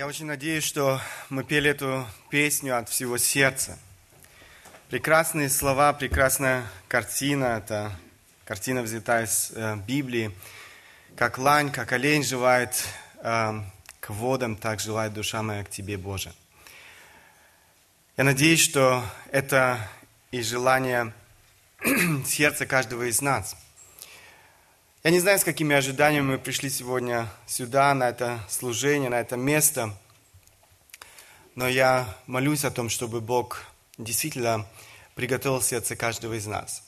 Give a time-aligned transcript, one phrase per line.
[0.00, 3.78] Я очень надеюсь, что мы пели эту песню от всего сердца.
[4.88, 7.58] Прекрасные слова, прекрасная картина.
[7.58, 7.92] Это
[8.46, 10.34] картина взята из э, Библии.
[11.16, 12.82] Как лань, как олень желает
[13.16, 13.60] э,
[14.00, 16.32] к водам, так желает душа моя к Тебе, Боже.
[18.16, 19.86] Я надеюсь, что это
[20.30, 21.12] и желание
[22.24, 23.54] сердца каждого из нас.
[25.02, 29.34] Я не знаю, с какими ожиданиями мы пришли сегодня сюда, на это служение, на это
[29.34, 29.96] место,
[31.54, 33.64] но я молюсь о том, чтобы Бог
[33.96, 34.66] действительно
[35.14, 36.82] приготовил сердце каждого из нас,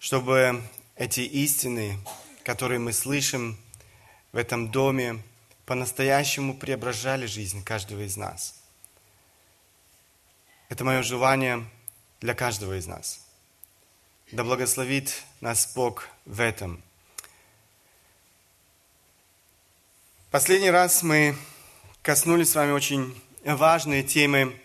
[0.00, 0.60] чтобы
[0.96, 2.00] эти истины,
[2.42, 3.56] которые мы слышим
[4.32, 5.22] в этом доме,
[5.64, 8.56] по-настоящему преображали жизнь каждого из нас.
[10.68, 11.64] Это мое желание
[12.20, 13.20] для каждого из нас.
[14.32, 16.82] Да благословит нас Бог в этом.
[20.30, 21.34] Последний раз мы
[22.02, 24.60] коснулись с вами очень важные темы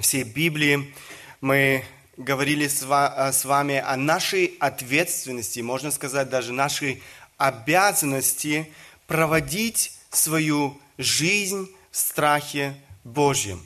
[0.00, 0.94] всей Библии.
[1.42, 1.84] Мы
[2.16, 7.02] говорили с вами о нашей ответственности, можно сказать, даже нашей
[7.36, 8.72] обязанности
[9.06, 13.62] проводить свою жизнь в страхе Божьем.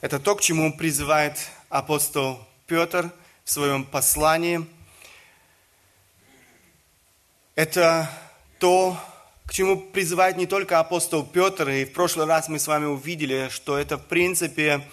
[0.00, 3.12] Это то, к чему призывает апостол Петр
[3.44, 4.66] в своем послании.
[7.54, 8.10] Это
[8.58, 9.00] то,
[9.48, 13.48] к чему призывает не только апостол Петр, и в прошлый раз мы с вами увидели,
[13.50, 14.84] что это в принципе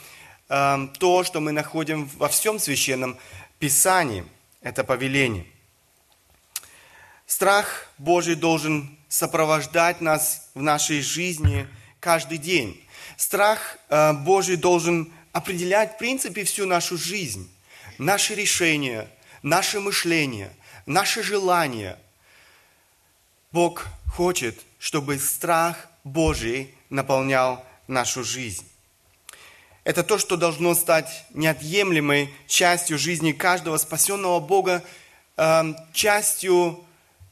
[0.47, 3.17] Эм, то, что мы находим во всем священном
[3.57, 4.25] Писании.
[4.61, 5.45] Это повеление.
[7.25, 11.67] Страх Божий должен сопровождать нас в нашей жизни
[11.99, 12.79] каждый день.
[13.17, 17.51] Страх э, Божий должен определять, в принципе, всю нашу жизнь,
[17.97, 19.07] наши решения,
[19.41, 20.51] наше мышление,
[20.85, 21.97] наши желания.
[23.51, 28.65] Бог хочет, чтобы страх Божий наполнял нашу жизнь.
[29.83, 34.83] Это то, что должно стать неотъемлемой частью жизни каждого спасенного Бога,
[35.35, 36.79] эм, частью,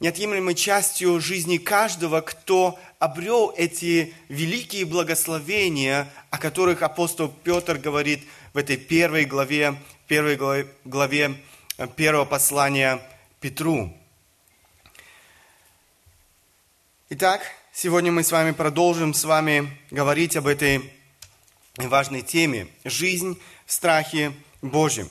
[0.02, 8.24] неотъемлемой частью жизни каждого, кто обрел эти великие благословения, о которых апостол Петр говорит
[8.54, 9.76] в этой первой главе,
[10.08, 11.36] первой главе,
[11.78, 13.00] э, первого послания
[13.40, 14.03] Петру.
[17.16, 20.92] Итак, сегодня мы с вами продолжим с вами говорить об этой
[21.78, 25.08] важной теме– жизнь в страхе Божьем.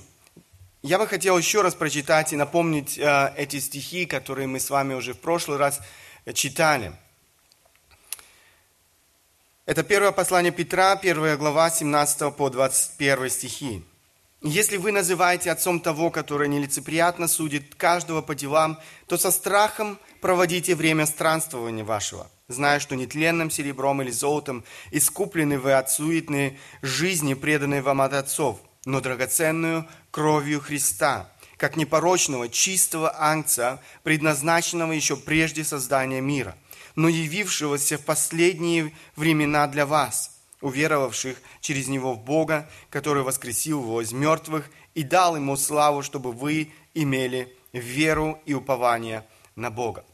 [0.82, 4.94] Я бы хотел еще раз прочитать и напомнить э, эти стихи, которые мы с вами
[4.94, 5.80] уже в прошлый раз
[6.34, 6.92] читали.
[9.64, 13.84] Это первое послание Петра, первая глава, 17 по 21 стихи.
[14.40, 20.74] «Если вы называете отцом того, который нелицеприятно судит каждого по делам, то со страхом проводите
[20.76, 27.82] время странствования вашего, зная, что нетленным серебром или золотом искуплены вы от суетной жизни, преданной
[27.82, 36.20] вам от отцов, но драгоценную кровью Христа, как непорочного, чистого ангца, предназначенного еще прежде создания
[36.20, 36.56] мира,
[36.94, 44.00] но явившегося в последние времена для вас, уверовавших через Него в Бога, который воскресил Его
[44.00, 50.04] из мертвых и дал Ему славу, чтобы вы имели веру и упование на Бога.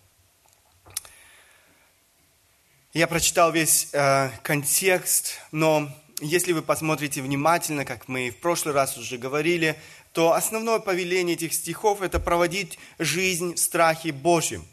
[2.98, 5.88] Я прочитал весь э, контекст, но
[6.20, 9.78] если вы посмотрите внимательно, как мы в прошлый раз уже говорили,
[10.10, 14.66] то основное повеление этих стихов– это проводить жизнь в страхе Божьем.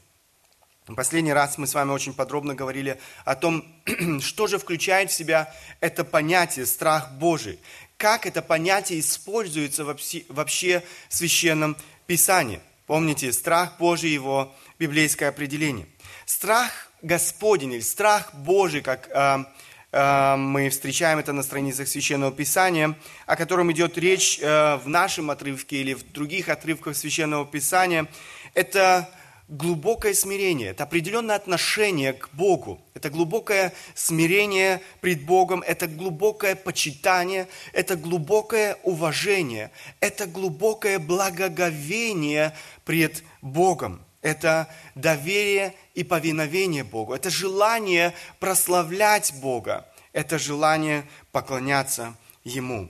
[0.87, 3.63] Последний раз мы с вами очень подробно говорили о том,
[4.21, 7.59] что же включает в себя это понятие «страх Божий»,
[7.97, 12.59] как это понятие используется вообще в Священном Писании.
[12.87, 15.85] Помните, страх Божий– его библейское определение.
[16.25, 19.45] Страх Господень или страх Божий, как э,
[19.91, 25.29] э, мы встречаем это на страницах Священного Писания, о котором идет речь э, в нашем
[25.29, 28.07] отрывке или в других отрывках Священного Писания,
[28.55, 29.07] это
[29.47, 37.47] глубокое смирение, это определенное отношение к Богу, это глубокое смирение пред Богом, это глубокое почитание,
[37.71, 39.69] это глубокое уважение,
[39.99, 50.39] это глубокое благоговение пред Богом это доверие и повиновение Богу, это желание прославлять Бога, это
[50.39, 52.89] желание поклоняться Ему.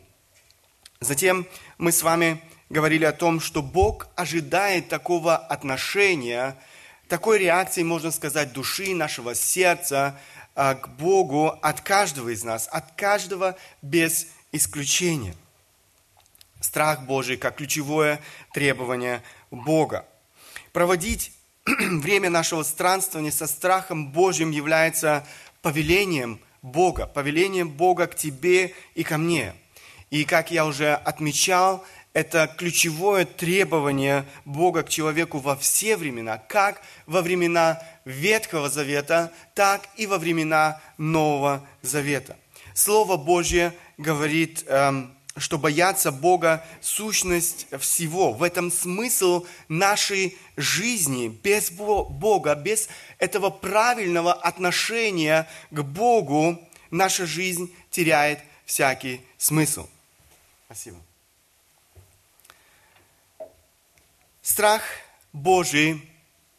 [1.01, 1.45] Затем
[1.77, 6.55] мы с вами говорили о том, что Бог ожидает такого отношения,
[7.09, 10.17] такой реакции, можно сказать, души нашего сердца
[10.55, 15.35] а, к Богу от каждого из нас, от каждого без исключения.
[16.61, 18.21] Страх Божий как ключевое
[18.53, 19.21] требование
[19.51, 20.05] Бога.
[20.75, 21.31] Проводить
[21.65, 25.25] время нашего странствования со страхом Божьим является
[25.61, 29.53] повелением Бога, повеление Бога к тебе и ко мне.
[30.09, 36.81] И как я уже отмечал, это ключевое требование Бога к человеку во все времена, как
[37.05, 42.35] во времена Ветхого Завета, так и во времена Нового Завета.
[42.73, 48.31] Слово Божье говорит, эм, что бояться Бога– сущность всего.
[48.31, 51.27] В этом смысл нашей жизни.
[51.27, 52.87] Без Бога, без
[53.17, 56.59] этого правильного отношения к Богу
[56.89, 59.87] наша жизнь теряет всякий смысл.
[60.67, 60.97] Спасибо.
[64.41, 64.83] Страх
[65.33, 66.01] Божий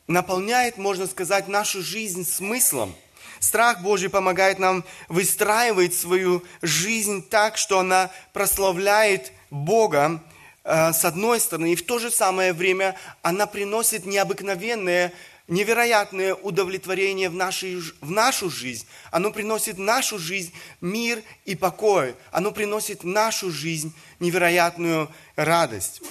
[0.07, 2.95] наполняет, можно сказать, нашу жизнь смыслом.
[3.41, 10.23] Страх Божий помогает нам выстраивать свою жизнь так, что она прославляет Бога,
[10.65, 15.13] э, с одной стороны, и в то же самое время она приносит необыкновенное,
[15.49, 18.87] невероятное удовлетворение в, нашей, в нашу жизнь.
[19.11, 22.17] Оно приносит в нашу жизнь мир и покой.
[22.33, 26.03] Оно приносит в нашу жизнь невероятную радость.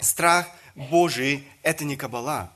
[0.00, 2.50] Страх– Божий– это не кабала.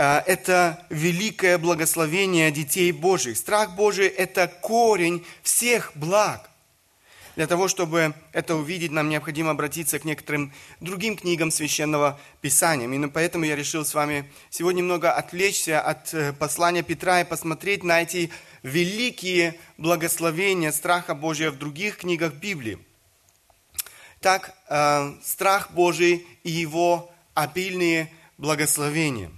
[0.00, 3.36] Э, это великое благословение детей Божьих.
[3.36, 6.48] Страх Божий– это корень всех благ.
[7.36, 12.86] Для того, чтобы это увидеть, нам необходимо обратиться к некоторым другим книгам Священного Писания.
[12.86, 17.84] Именно поэтому я решил с вами сегодня немного отвлечься от э, послания Петра и посмотреть
[17.84, 18.30] на эти
[18.62, 22.78] великие благословения страха Божия в других книгах Библии.
[24.20, 29.30] Так, э, страх Божий и его обильные благословения.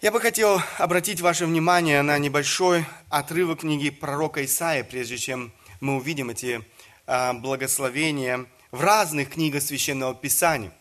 [0.00, 5.96] Я бы хотел обратить ваше внимание на небольшой отрывок книги пророка Исаия, прежде чем мы
[5.96, 6.64] увидим эти
[7.04, 10.72] а, благословения в разных книгах Священного Писания.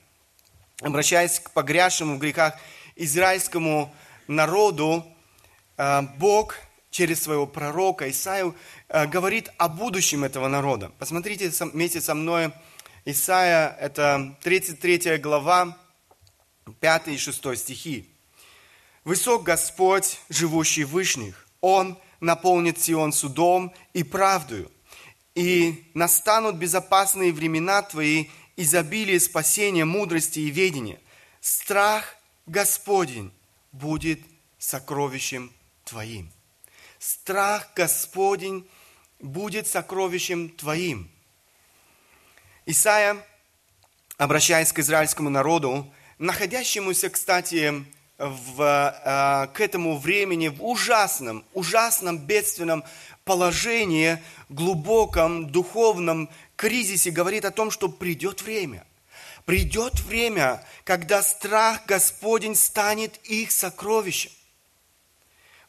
[0.81, 2.59] Обращаясь к погрязшему в грехах
[2.95, 3.91] израильскому
[4.27, 5.03] народу,
[5.77, 6.53] а, Бог
[6.91, 8.55] через своего пророка Исаию
[8.87, 10.91] а, говорит о будущем этого народа.
[10.99, 12.53] Посмотрите вместе со мной
[13.03, 15.75] Исайя, это 33 глава,
[16.81, 18.13] 5 и 6 стихи.
[19.07, 24.69] «Высок Господь, живущий в вышних, Он наполнит Сион судом и правдою,
[25.33, 28.25] и настанут безопасные времена Твои,
[28.57, 30.99] изобилие спасения, мудрости и ведения.
[31.39, 32.17] Страх
[32.47, 33.31] Господень
[33.71, 34.19] будет
[34.59, 35.53] сокровищем
[35.85, 36.29] Твоим».
[36.99, 38.67] Страх Господень
[39.21, 41.09] будет сокровищем Твоим–
[42.65, 43.25] Исаия,
[44.17, 47.85] обращаясь к израильскому народу, находящемуся, кстати,
[48.17, 52.83] в, э, к этому времени в ужасном, ужасном бедственном
[53.23, 54.17] положении,
[54.49, 58.85] глубоком духовном кризисе, говорит о том, что придет время.
[59.45, 64.31] Придет время, когда страх Господень станет их сокровищем.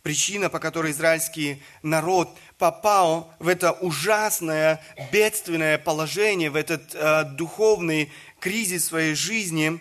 [0.03, 8.11] Причина, по которой израильский народ попал в это ужасное, бедственное положение, в этот э, духовный
[8.41, 9.81] кризис своей жизни,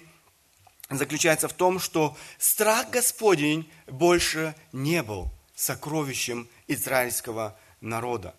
[0.90, 8.36] заключается в том, что страх Господень больше не был сокровищем израильского народа.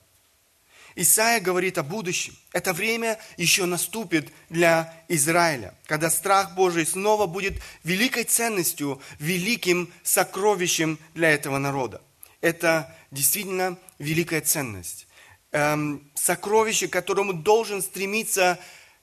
[0.95, 2.37] Исаия говорит о будущем.
[2.53, 10.99] Это время еще наступит для Израиля, когда страх Божий снова будет великой ценностью, великим сокровищем
[11.15, 12.03] для этого народа.
[12.41, 15.07] Это действительно великая ценность.
[15.53, 18.59] Эм, сокровище, к которому должен стремиться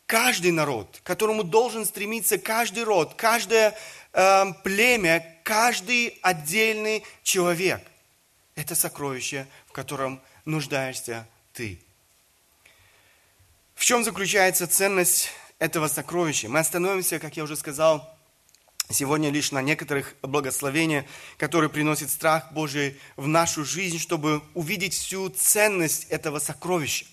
[0.06, 3.76] каждый народ, к которому должен стремиться каждый род, каждое
[4.14, 7.82] эм, племя, каждый отдельный человек.
[8.56, 11.80] Это сокровище, в котором нуждаешься ты.
[13.74, 16.48] В чем заключается ценность этого сокровища?
[16.48, 18.10] Мы остановимся, как я уже сказал,
[18.90, 21.06] сегодня лишь на некоторых благословениях,
[21.38, 27.06] которые приносят страх Божий в нашу жизнь, чтобы увидеть всю ценность этого сокровища.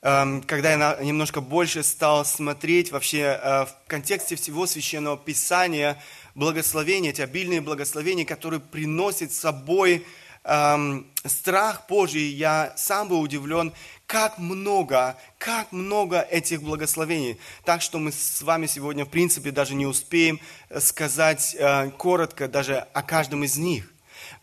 [0.00, 6.00] Эм, когда я немножко больше стал смотреть вообще э, в контексте всего Священного Писания,
[6.36, 10.06] благословения, эти обильные благословения, которые приносят с собой
[10.44, 13.72] эм, страх Божий, я сам был удивлен,
[14.06, 17.36] как много, как много этих благословений.
[17.64, 20.38] Так что мы с вами сегодня, в принципе, даже не успеем
[20.68, 23.92] э, сказать э, коротко даже о каждом из них.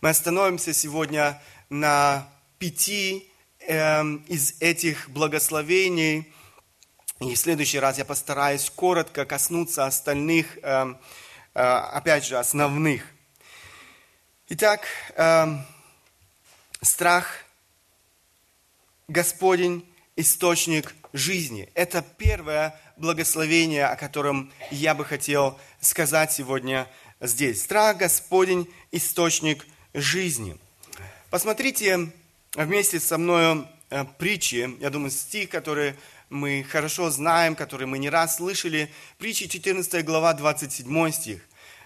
[0.01, 2.27] Мы остановимся сегодня на
[2.59, 3.29] пяти
[3.67, 6.31] из этих благословений.
[7.19, 10.95] И в следующий раз я постараюсь коротко коснуться остальных, э,
[11.53, 13.03] э, опять же, основных.
[14.49, 15.47] Итак, э,
[16.81, 17.45] страх–
[19.07, 21.69] Господень– источник жизни.
[21.73, 26.87] Это первое благословение, о котором я бы хотел сказать сегодня
[27.21, 27.63] здесь.
[27.63, 30.57] Страх Господень– источник жизни.
[31.29, 32.11] Посмотрите
[32.55, 35.95] вместе со мной э, притчи, я думаю, стих, который
[36.29, 38.91] мы хорошо знаем, который мы не раз слышали.
[39.17, 41.41] Притчи 14 глава, 27 стих.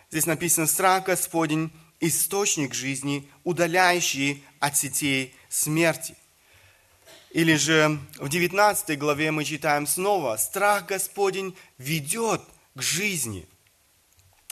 [0.09, 6.15] Здесь написано «Страх Господень– источник жизни, удаляющий от сетей смерти».
[7.31, 12.41] Или же в 19 главе мы читаем снова «Страх Господень ведет
[12.75, 13.47] к жизни».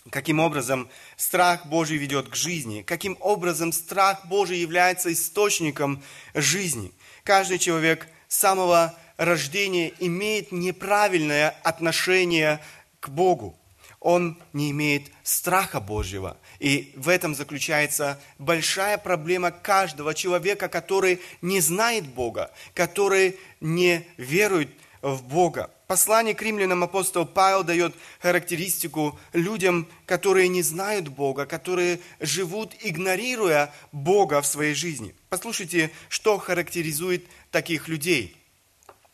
[0.10, 2.82] Каким образом страх Божий ведет к жизни?
[2.82, 6.92] Каким образом страх Божий является источником жизни?
[7.24, 12.62] Каждый человек с самого рождения имеет неправильное отношение
[13.00, 13.58] к Богу.
[14.00, 16.38] Он не имеет страха Божьего.
[16.60, 24.70] И в этом заключается большая проблема каждого человека, который не знает Бога, который не верует
[25.02, 25.72] в Бога.
[25.88, 33.74] Послание к римлянам апостол Павел дает характеристику людям, которые не знают Бога, которые живут, игнорируя
[33.94, 35.16] Бога в своей жизни.
[35.30, 38.36] Послушайте, что характеризует таких людей.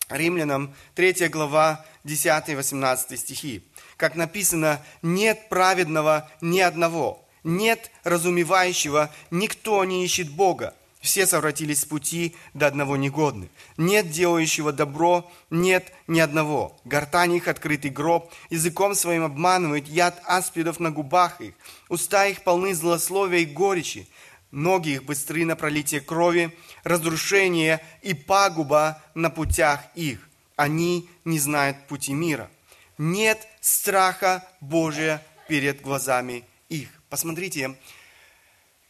[0.09, 3.63] Римлянам 3 глава 10-18 стихи.
[3.95, 10.73] Как написано, нет праведного ни одного, нет разумевающего, никто не ищет Бога.
[11.03, 13.50] Все совратились с пути, до одного негодны.
[13.75, 16.79] Нет делающего добро, нет ни одного.
[16.86, 21.55] Гортань их открытый гроб, языком своим обманывают, яд аспидов на губах их.
[21.89, 24.07] Уста их полны злословия и горечи.
[24.51, 30.29] Ноги их быстры на пролитие крови, разрушение и пагуба на путях их.
[30.55, 32.50] Они не знают пути мира.
[32.98, 36.88] Нет страха Божия перед глазами их.
[37.10, 37.75] Посмотрите,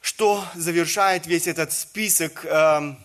[0.03, 2.95] что завершает весь этот список э,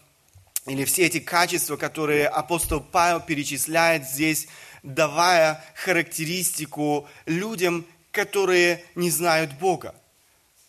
[0.67, 4.49] или все эти качества, которые апостол Павел перечисляет здесь,
[4.83, 9.95] давая характеристику людям, которые не знают Бога.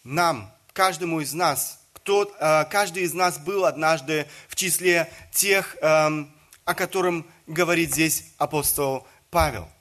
[0.03, 6.25] Нам, каждому из нас, кто, э, каждый из нас был однажды в числе тех, э,
[6.63, 9.67] о котором говорит здесь апостол Павел–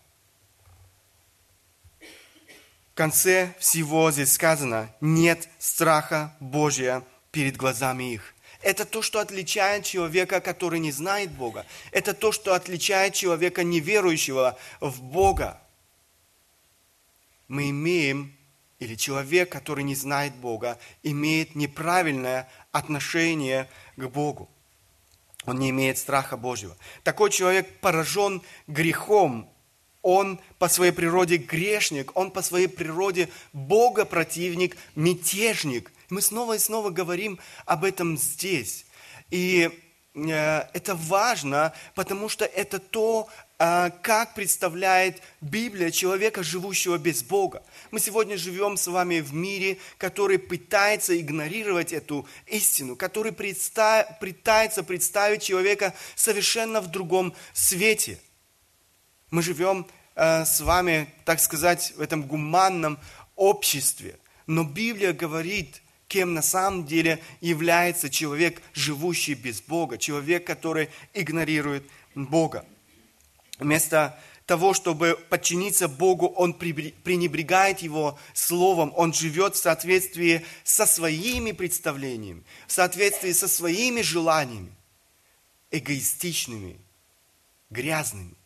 [2.98, 8.34] конце всего здесь сказано, нет страха Божия перед глазами их.
[8.60, 11.64] Это то, что отличает человека, который не знает Бога.
[11.92, 15.62] Это то, что отличает человека, неверующего в Бога.
[17.46, 18.36] Мы имеем,
[18.80, 24.50] или человек, который не знает Бога, имеет неправильное отношение к Богу.
[25.44, 26.76] Он не имеет страха Божьего.
[27.04, 29.48] Такой человек поражен грехом
[30.02, 35.92] он по своей природе грешник, он по своей природе богопротивник, мятежник.
[36.08, 38.86] Мы снова и снова говорим об этом здесь.
[39.30, 39.70] И
[40.14, 43.28] э, это важно, потому что это то,
[43.58, 47.62] э, как представляет Библия человека, живущего без Бога.
[47.90, 55.42] Мы сегодня живем с вами в мире, который пытается игнорировать эту истину, который пытается представить
[55.42, 58.18] человека совершенно в другом свете.
[59.30, 59.86] Мы живем
[60.20, 62.98] Э, с вами, так сказать, в этом гуманном
[63.36, 64.18] обществе.
[64.48, 71.84] Но Библия говорит, кем на самом деле является человек, живущий без Бога, человек, который игнорирует
[72.16, 72.64] Бога.
[73.60, 81.52] Вместо того, чтобы подчиниться Богу, он пренебрегает Его Словом, он живет в соответствии со своими
[81.52, 84.72] представлениями, в соответствии со своими желаниями,
[85.70, 86.76] эгоистичными,
[87.70, 88.37] грязными.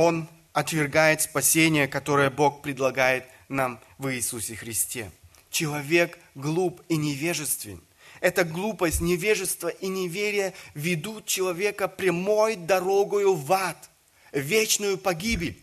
[0.00, 5.10] Он отвергает спасение, которое Бог предлагает нам в Иисусе Христе.
[5.50, 7.82] Человек глуп и невежествен.
[8.20, 13.90] Эта глупость, невежество и неверие ведут человека прямой дорогою в ад,
[14.30, 15.60] вечную погибель.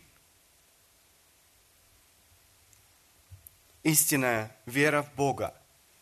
[3.84, 5.54] Истинная вера в Бога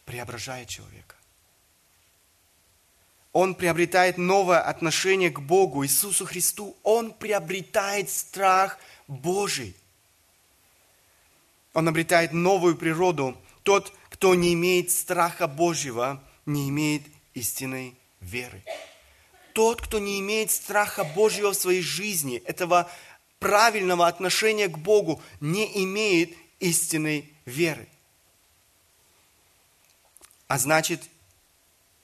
[0.07, 1.15] преображает человека
[3.35, 6.77] он приобретает новое отношение к Богу, Иисусу Христу.
[6.85, 9.75] Он приобретает страх Божий.
[11.73, 13.37] Он обретает новую природу.
[13.65, 17.03] Тот, кто не имеет страха Божьего, не имеет
[17.35, 18.63] истинной веры.
[19.53, 22.89] Тот, кто не имеет страха Божьего в своей жизни, этого
[23.41, 27.89] правильного отношения к Богу, не имеет истинной веры.
[30.47, 31.03] А значит,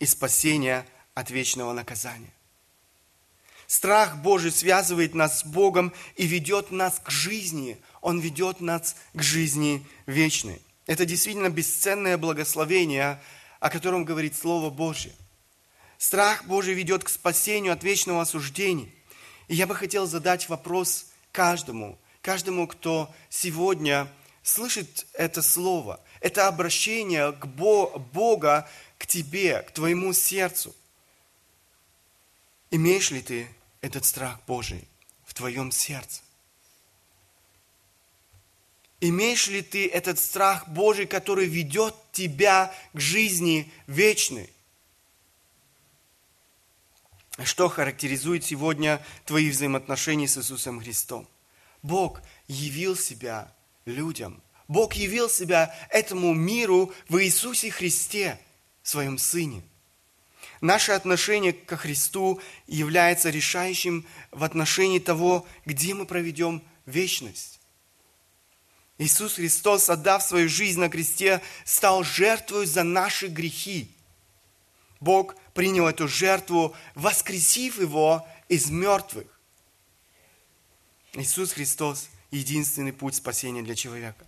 [0.01, 2.33] и спасения– от вечного наказания.
[3.67, 7.79] Страх Божий связывает нас с Богом и ведет нас к жизни.
[8.01, 10.61] Он ведет нас к жизни вечной.
[10.87, 13.23] Это действительно бесценное благословение,
[13.61, 15.13] о котором говорит Слово Божье.
[15.99, 18.91] Страх Божий ведет к спасению от вечного осуждения.
[19.47, 24.09] И я бы хотел задать вопрос каждому, каждому, кто сегодня
[24.43, 30.75] слышит это слово, это обращение к Бо- Бога к тебе, к твоему сердцу.
[32.71, 33.49] Имеешь ли ты
[33.81, 34.87] этот страх Божий
[35.25, 36.23] в твоем сердце?
[39.01, 44.51] Имеешь ли ты этот страх Божий, который ведет тебя к жизни вечной?
[47.43, 51.27] Что характеризует сегодня твои взаимоотношения с Иисусом Христом?
[51.83, 53.51] Бог явил себя
[53.87, 54.43] людям.
[54.69, 58.39] Бог явил себя этому миру в Иисусе Христе,
[58.83, 59.63] своем Сыне.
[60.61, 67.61] Наше отношение ко Христу является решающим в отношении того, где мы проведем вечность.
[68.99, 73.91] Иисус Христос, отдав свою жизнь на кресте, стал жертвой за наши грехи.
[75.01, 79.27] Бог принял эту жертву, воскресив его из мертвых.
[81.15, 84.27] Иисус Христос– единственный путь спасения для человека.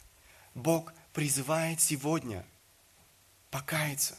[0.54, 2.44] Бог призывает сегодня
[3.50, 4.18] покаяться,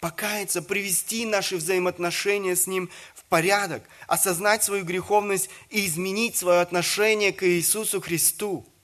[0.00, 7.32] покаяться, привести наши взаимоотношения с Ним в порядок, осознать свою греховность и изменить свое отношение
[7.32, 8.66] к Иисусу Христу–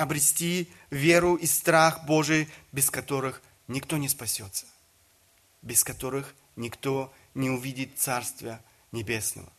[0.00, 4.64] обрести веру и страх Божий, без которых никто не спасется,
[5.60, 9.52] без которых никто не увидит Царствия Небесного.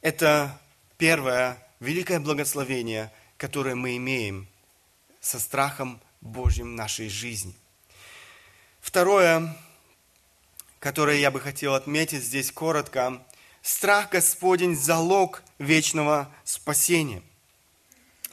[0.00, 0.60] Это
[0.98, 4.48] первое великое благословение, которое мы имеем
[5.20, 7.54] со страхом Божьим в нашей жизни.
[8.84, 9.56] Второе,
[10.78, 13.24] которое я бы хотел отметить здесь коротко,
[13.62, 17.22] страх Господень– залог вечного спасения–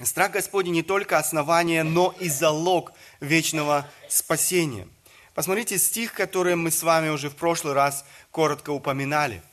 [0.04, 4.88] Страх Господень не только основание, но и залог вечного спасения.
[5.36, 9.44] Посмотрите стих, который мы с вами уже в прошлый раз коротко упоминали.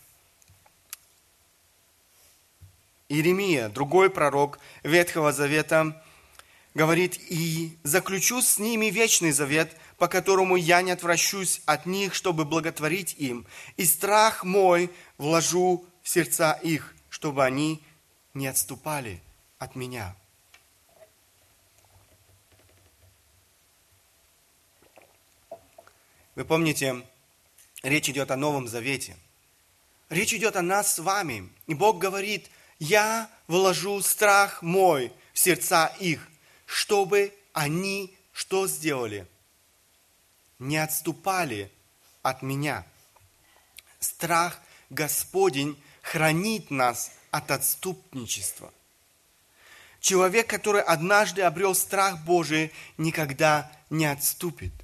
[3.11, 6.03] Иеремия, другой пророк Ветхого Завета,
[6.75, 12.45] говорит, «И заключу с ними вечный завет, по которому я не отвращусь от них, чтобы
[12.45, 17.83] благотворить им, и страх мой вложу в сердца их, чтобы они
[18.33, 19.21] не отступали
[19.59, 20.17] от меня».
[26.39, 27.05] Вы помните,
[27.83, 29.17] речь идет о Новом Завете.
[30.09, 31.51] Речь идет о нас с вами.
[31.67, 36.29] И Бог говорит, я вложу страх мой в сердца их,
[36.65, 39.27] чтобы они что сделали?
[40.59, 41.71] Не отступали
[42.23, 42.87] от меня.
[44.01, 48.73] Страх Господень хранит нас от отступничества.
[50.01, 54.73] Человек, который однажды обрел страх Божий, никогда не отступит–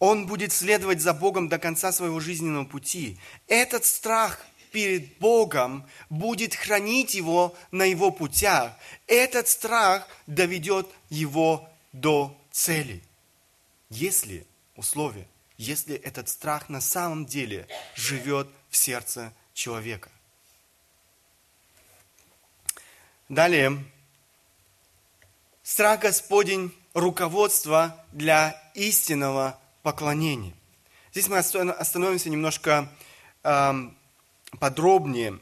[0.00, 3.18] он будет следовать за Богом до конца своего жизненного пути.
[3.46, 4.40] Этот страх
[4.72, 8.72] перед Богом будет хранить его на его путях.
[9.06, 13.02] Этот страх доведет его до цели.
[13.90, 15.26] Если, условие,
[15.56, 20.10] если этот страх на самом деле живет в сердце человека.
[23.28, 23.84] Далее,
[25.62, 30.54] страх Господень– руководство для истинного поклонение.
[31.12, 32.88] Здесь мы остановимся немножко
[33.42, 33.72] э,
[34.58, 35.38] подробнее.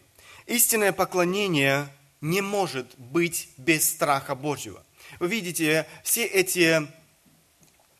[0.46, 1.88] Истинное поклонение
[2.20, 4.82] не может быть без страха Божьего.
[5.20, 6.86] Вы видите, все эти,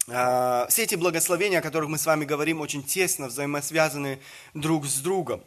[0.09, 4.21] все эти благословения, о которых мы с вами говорим, очень тесно взаимосвязаны
[4.55, 5.45] друг с другом.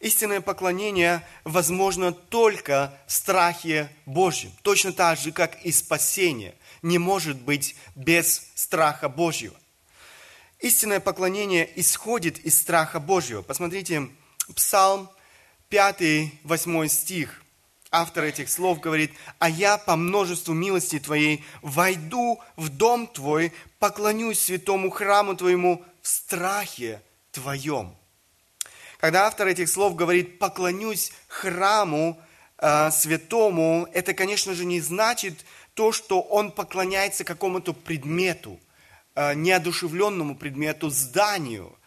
[0.00, 7.40] Истинное поклонение возможно только в страхе Божьем, точно так же, как и спасение не может
[7.40, 9.54] быть без страха Божьего.
[10.60, 13.42] Истинное поклонение исходит из страха Божьего.
[13.42, 14.08] Посмотрите,
[14.54, 15.08] Псалм
[15.68, 17.41] 5, 8 стих.
[17.92, 24.40] Автор этих слов говорит, «А я по множеству милости Твоей войду в дом Твой, поклонюсь
[24.40, 27.00] святому храму Твоему в страхе
[27.30, 27.94] Твоем».
[28.98, 32.18] Когда автор этих слов говорит «поклонюсь храму
[32.58, 38.58] э, святому», это, конечно же, не значит то, что он поклоняется какому-то предмету–
[39.14, 41.78] Э, неодушевленному предмету, зданию.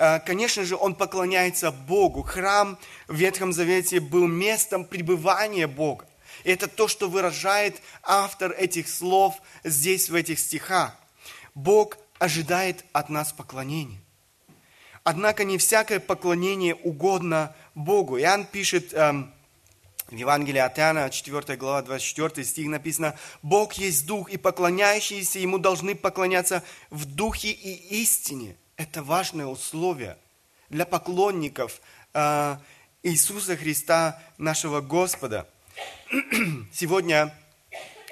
[0.00, 2.22] Э, конечно же, он поклоняется Богу.
[2.22, 6.06] Храм в Ветхом Завете был местом пребывания Бога.
[6.42, 10.96] И это то, что выражает автор этих слов здесь, в этих стихах.
[11.54, 14.00] Бог ожидает от нас поклонения.
[15.04, 18.18] Однако не всякое поклонение угодно Богу.
[18.18, 19.30] Иоанн пишет, эм,
[20.08, 25.58] в Евангелии от Иоанна, 4 глава, 24 стих написано, «Бог есть Дух, и поклоняющиеся Ему
[25.58, 28.56] должны поклоняться в Духе и истине».
[28.80, 30.16] Это важное условие
[30.70, 31.82] для поклонников
[32.14, 32.56] э,
[33.02, 35.46] Иисуса Христа, нашего Господа.
[36.72, 37.34] Сегодня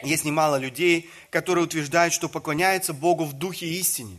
[0.02, 4.18] Есть немало людей, которые утверждают, что поклоняются Богу в духе истине.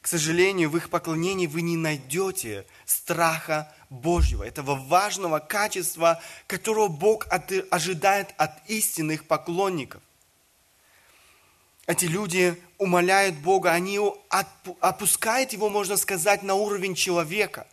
[0.00, 7.26] К сожалению, в их поклонении вы не найдете страха Божьего, этого важного качества, которого Бог
[7.70, 10.00] ожидает от истинных поклонников.
[11.88, 13.98] Эти люди умоляют Бога, они
[14.80, 17.66] опускают его, можно сказать, на уровень человека.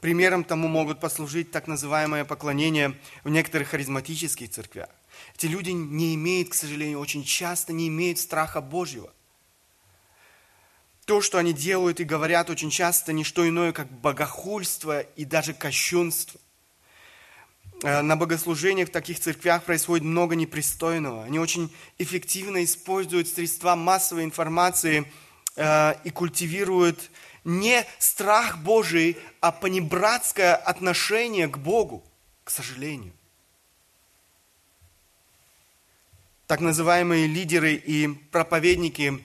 [0.00, 4.88] Примером тому могут послужить так называемое поклонение в некоторых харизматических церквях.
[5.34, 9.12] Эти люди не имеют, к сожалению, очень часто не имеют страха Божьего.
[11.04, 15.52] То, что они делают и говорят очень часто, не что иное, как богохульство и даже
[15.52, 16.40] кощунство.
[17.82, 21.24] Э, на богослужениях в таких церквях происходит много непристойного.
[21.24, 25.10] Они очень эффективно используют средства массовой информации
[25.56, 27.10] э, и культивируют
[27.44, 32.04] не страх Божий, а понебратское отношение к Богу,
[32.44, 33.12] к сожалению.
[36.46, 39.24] Так называемые лидеры и проповедники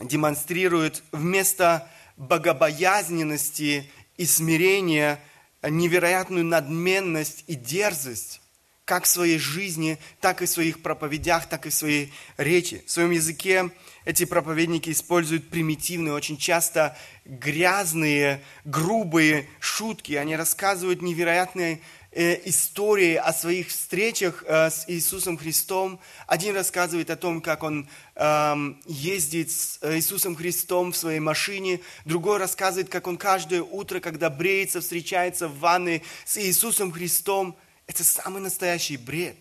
[0.00, 5.20] демонстрируют вместо богобоязненности и смирения
[5.62, 8.40] невероятную надменность и дерзость
[8.88, 12.82] как в своей жизни, так и в своих проповедях, так и в своей речи.
[12.86, 13.70] В своем языке
[14.06, 20.14] эти проповедники используют примитивные, очень часто грязные, грубые шутки.
[20.14, 26.00] Они рассказывают невероятные истории о своих встречах э, с Иисусом Христом.
[26.26, 31.80] Один рассказывает о том, как он эм, ездит с Иисусом Христом в своей машине.
[32.04, 37.54] Другой рассказывает, как он каждое утро, когда бреется, встречается в ванной с Иисусом Христом.
[37.86, 39.36] Это самый настоящий бред.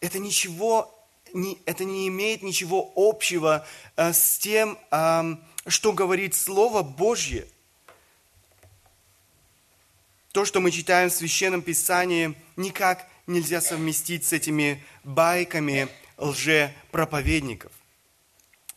[0.00, 0.94] Это ничего,
[1.66, 7.46] это не имеет ничего общего э, с тем, эм, что говорит Слово Божье.
[10.34, 15.86] То, что мы читаем в Священном Писании, никак нельзя совместить с этими байками
[16.18, 17.70] лжепроповедников.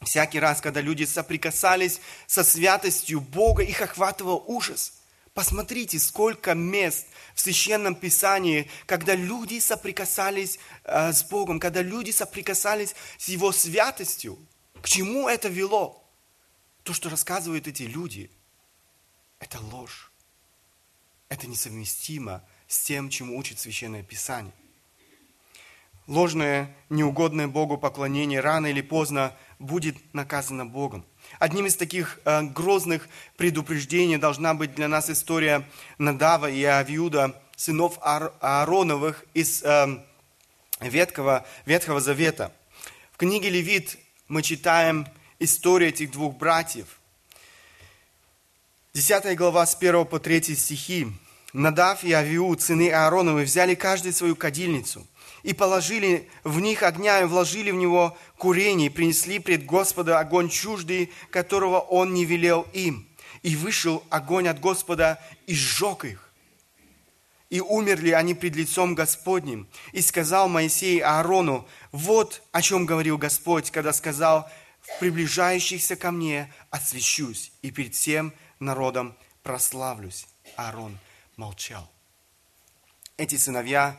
[0.03, 5.01] Всякий раз, когда люди соприкасались со святостью Бога, их охватывал ужас.
[5.33, 12.93] Посмотрите, сколько мест в Священном Писании, когда люди соприкасались э, с Богом, когда люди соприкасались
[13.17, 14.37] с Его святостью.
[14.79, 16.07] К чему это вело?
[16.83, 18.29] То, что рассказывают эти люди,
[19.39, 20.06] это ложь
[21.29, 24.53] это несовместимо с тем, чему учит Священное Писание.
[26.07, 31.05] Ложное, неугодное Богу поклонение рано или поздно будет наказано Богом.
[31.37, 37.97] Одним из таких э, грозных предупреждений должна быть для нас история Надава и Авиуда, сынов
[38.01, 40.01] Аар- Аароновых из э,
[40.79, 42.53] Ветхого, Ветхого Завета.
[43.11, 43.97] В книге Левит
[44.29, 45.07] мы читаем
[45.39, 47.01] историю этих двух братьев.
[48.97, 51.07] 10 глава с 1 по 3 стихи.
[51.53, 55.05] Надав и Авиу, сыны Аароновы, взяли каждый свою кадильницу
[55.43, 60.49] и положили в них огня и вложили в него курение, и принесли пред Господа огонь
[60.49, 63.07] чуждый, которого он не велел им.
[63.43, 66.31] И вышел огонь от Господа и сжег их.
[67.51, 69.67] И умерли они пред лицом Господним.
[69.91, 74.49] И сказал Моисей Аарону, вот о чем говорил Господь, когда сказал,
[74.81, 80.27] в приближающихся ко мне освящусь, и перед всем народом прославлюсь.
[80.55, 80.97] Аарон
[81.35, 81.89] молчал.
[83.17, 83.97] Эти сыновья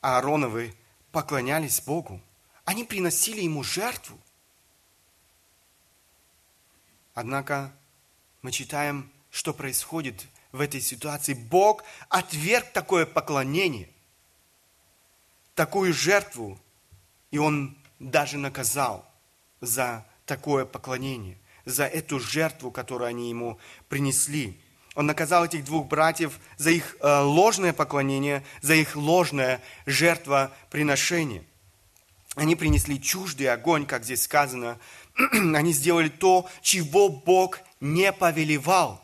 [0.00, 0.74] Аароновы
[1.12, 2.20] поклонялись Богу.
[2.64, 4.18] Они приносили ему жертву.
[7.14, 7.72] Однако
[8.42, 11.34] мы читаем, что происходит в этой ситуации.
[11.34, 13.88] Бог отверг такое поклонение,
[15.54, 16.58] такую жертву,
[17.30, 19.08] и Он даже наказал
[19.60, 24.58] за такое поклонение за эту жертву, которую они ему принесли.
[24.94, 31.44] Он наказал этих двух братьев за их э, ложное поклонение, за их ложное жертвоприношение.
[32.36, 34.78] Они принесли чуждый огонь, как здесь сказано.
[35.32, 39.00] Они сделали то, чего Бог не повелевал.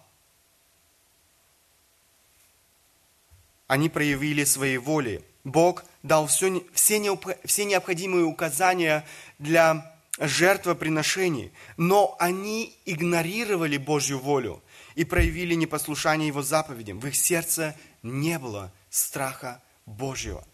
[3.67, 5.25] Они проявили свои воли.
[5.45, 9.07] Бог дал все, все, все необходимые указания
[9.39, 9.90] для
[10.21, 14.63] жертвоприношений, но они игнорировали Божью волю
[14.95, 17.01] и проявили непослушание Его заповедям.
[17.01, 20.47] В их сердце не было страха Божьего.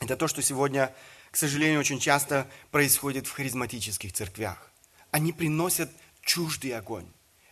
[0.00, 0.92] Это то, что сегодня,
[1.30, 4.70] к сожалению, очень часто происходит в харизматических церквях.
[5.12, 5.90] Они приносят
[6.22, 7.06] чуждый огонь.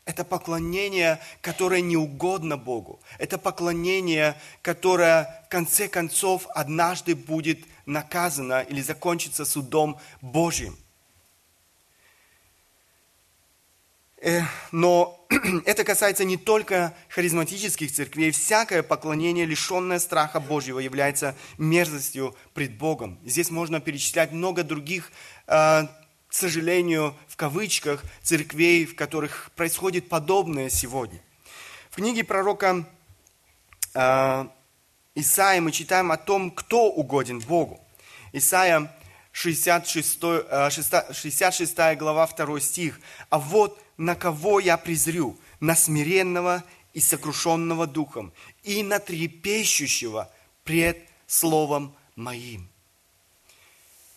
[0.04, 2.98] Это поклонение, которое не угодно Богу.
[3.18, 10.74] Это поклонение, которое в конце концов однажды будет наказано или закончится судом Божьим.
[10.74, 10.76] Э,
[14.70, 15.26] но
[15.64, 18.30] это касается не только харизматических церквей.
[18.30, 23.18] Всякое поклонение, лишенное страха Божьего, является мерзостью пред Богом.
[23.24, 25.11] Здесь можно перечислять много других,
[25.46, 31.20] э, к сожалению, в кавычках, церквей, в которых происходит подобное сегодня.
[31.90, 32.85] В книге пророка
[33.94, 34.44] э,
[35.14, 37.80] Исаия мы читаем о том, кто угоден Богу.
[38.33, 38.94] Исаия
[39.33, 40.20] 66,
[41.12, 43.00] 66 глава 2 стих.
[43.28, 45.38] «А вот на кого я презрю?
[45.60, 48.32] На смиренного и сокрушенного духом,
[48.62, 50.32] и на трепещущего
[50.64, 52.66] пред словом моим».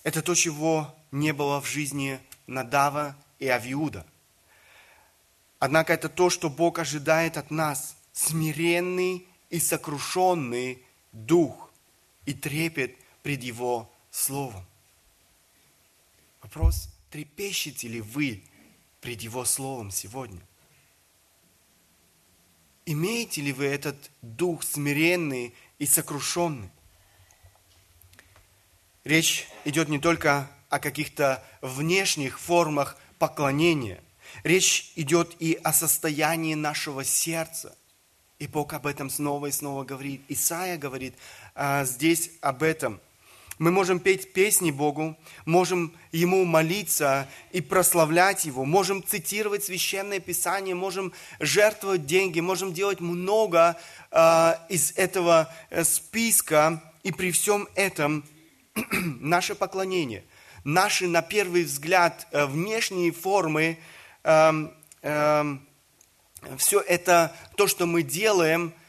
[0.04, 4.06] Это то, чего не было в жизни Надава и Авиуда.
[5.60, 7.98] Однако это то, что Бог ожидает от нас.
[8.14, 11.72] Смиренный и сокрушенный дух
[12.26, 14.66] и трепет пред Его Словом.
[16.42, 18.44] Вопрос, трепещете ли вы
[19.04, 20.42] пред Его Словом сегодня?
[22.86, 26.70] Имеете ли вы этот дух смиренный и сокрушенный?
[29.04, 34.02] Речь идет не только о каких-то внешних формах поклонения.
[34.44, 37.76] Речь идет и о состоянии нашего сердца.
[38.40, 40.22] И Бог об этом снова и снова говорит.
[40.30, 41.16] Исаия говорит
[41.56, 43.00] а, здесь об этом–
[43.60, 50.76] мы можем петь песни Богу, можем Ему молиться и прославлять Его, можем цитировать Священное Писание,
[50.76, 53.78] можем жертвовать деньги, можем делать много
[54.12, 58.24] э, из этого э, списка, и при всем этом
[59.20, 60.24] наше поклонение,
[60.64, 63.78] наши, на первый взгляд, э, внешние формы,
[64.24, 64.68] э,
[65.02, 65.58] э,
[66.58, 68.74] все это, то, что мы делаем–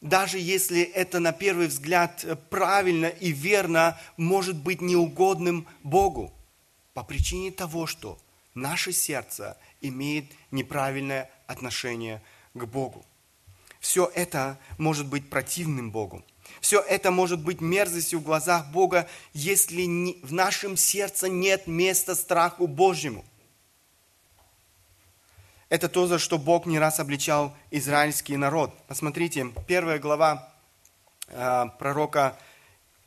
[0.00, 6.32] даже если это на первый взгляд правильно и верно, может быть неугодным Богу.
[6.94, 8.18] По причине того, что
[8.54, 12.22] наше сердце имеет неправильное отношение
[12.54, 13.04] к Богу.
[13.80, 16.24] Все это может быть противным Богу.
[16.60, 19.84] Все это может быть мерзостью в глазах Бога, если
[20.22, 23.24] в нашем сердце нет места страху Божьему–
[25.68, 28.72] это то, за что Бог не раз обличал израильский народ.
[28.86, 30.52] Посмотрите, первая глава
[31.28, 32.36] э, пророка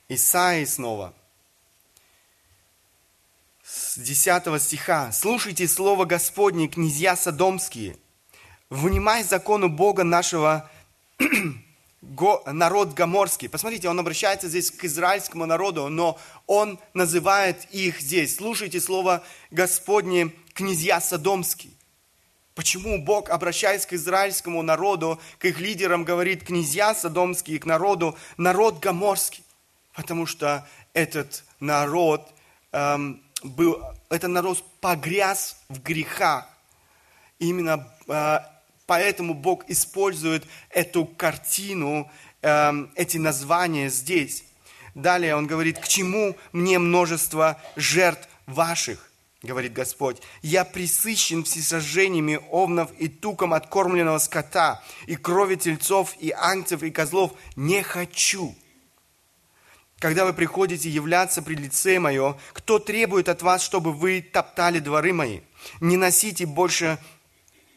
[0.10, 1.13] Исаии снова,
[3.63, 5.12] с 10 стиха.
[5.12, 7.97] «Слушайте слово Господне, князья Содомские,
[8.69, 10.69] внимай закону Бога нашего,
[12.45, 13.50] народ Гоморский».
[13.50, 18.36] Посмотрите, он обращается здесь к израильскому народу, но он называет их здесь.
[18.36, 21.74] «Слушайте слово Господне, князья Содомские».
[22.55, 28.79] Почему Бог, обращаясь к израильскому народу, к их лидерам, говорит князья содомские, к народу, народ
[28.79, 29.43] гоморский?
[29.93, 32.33] Потому что этот народ
[32.71, 36.47] эм, был, этот народ погряз в грехах.
[37.39, 38.39] Именно э,
[38.85, 42.11] поэтому Бог использует эту картину,
[42.41, 44.43] э, эти названия здесь.
[44.93, 49.11] Далее он говорит, к чему мне множество жертв ваших?
[49.43, 56.84] Говорит Господь, я присыщен всесожжениями овнов и туком откормленного скота, и крови тельцов, и ангцев,
[56.84, 58.56] и козлов не хочу.
[59.99, 65.13] Когда вы приходите являться при лице мое, кто требует от вас, чтобы вы топтали дворы
[65.13, 65.41] мои?
[65.80, 66.97] Не носите больше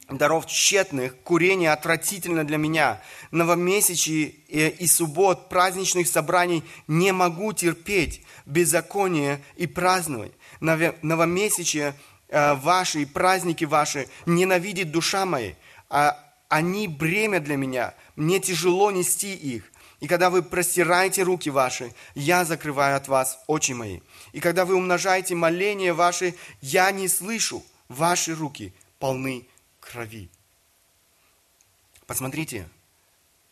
[0.09, 3.03] даров тщетных, курение отвратительно для меня.
[3.31, 11.95] Новомесячий и суббот, праздничных собраний не могу терпеть, беззаконие и праздновать новомесячие
[12.29, 15.55] э, ваши и праздники ваши ненавидит душа моя,
[15.89, 19.71] а они бремя для меня, мне тяжело нести их.
[20.01, 24.01] И когда вы простираете руки ваши, я закрываю от вас очи мои.
[24.33, 29.47] И когда вы умножаете моления ваши, я не слышу, ваши руки полны
[29.81, 30.29] крови.
[32.07, 32.69] Посмотрите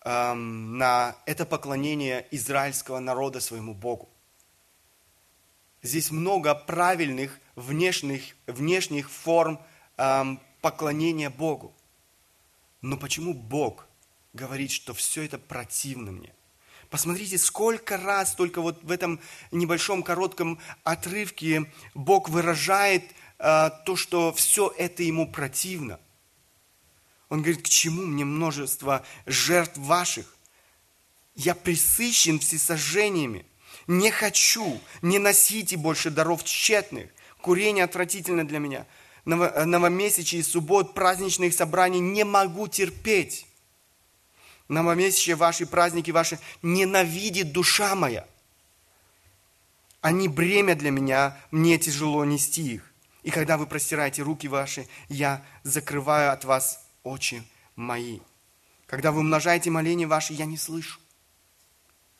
[0.04, 4.08] эм, на это поклонение израильского народа своему Богу.
[5.82, 9.60] Здесь много правильных внешних, внешних форм
[9.96, 11.74] эм, поклонения Богу.
[12.82, 13.86] Но почему Бог
[14.32, 16.32] говорит, что все это противно мне?
[16.88, 19.18] Посмотрите, сколько раз только вот в этом
[19.50, 23.04] небольшом коротком отрывке Бог выражает
[23.38, 25.98] э, то, что все это ему противно.
[27.28, 30.36] Он говорит, к чему мне множество жертв ваших?
[31.34, 33.46] Я присыщен всесожжениями.
[33.86, 37.10] Не хочу, не носите больше даров тщетных.
[37.40, 38.86] Курение отвратительно для меня.
[39.24, 43.46] Новомесячие и суббот, праздничных собраний не могу терпеть.
[44.68, 48.26] Новомесячие ваши, праздники ваши ненавидит душа моя.
[50.00, 52.92] Они бремя для меня, мне тяжело нести их.
[53.22, 57.44] И когда вы простираете руки ваши, я закрываю от вас очи
[57.76, 58.18] мои.
[58.86, 60.98] Когда вы умножаете моления ваши, я не слышу.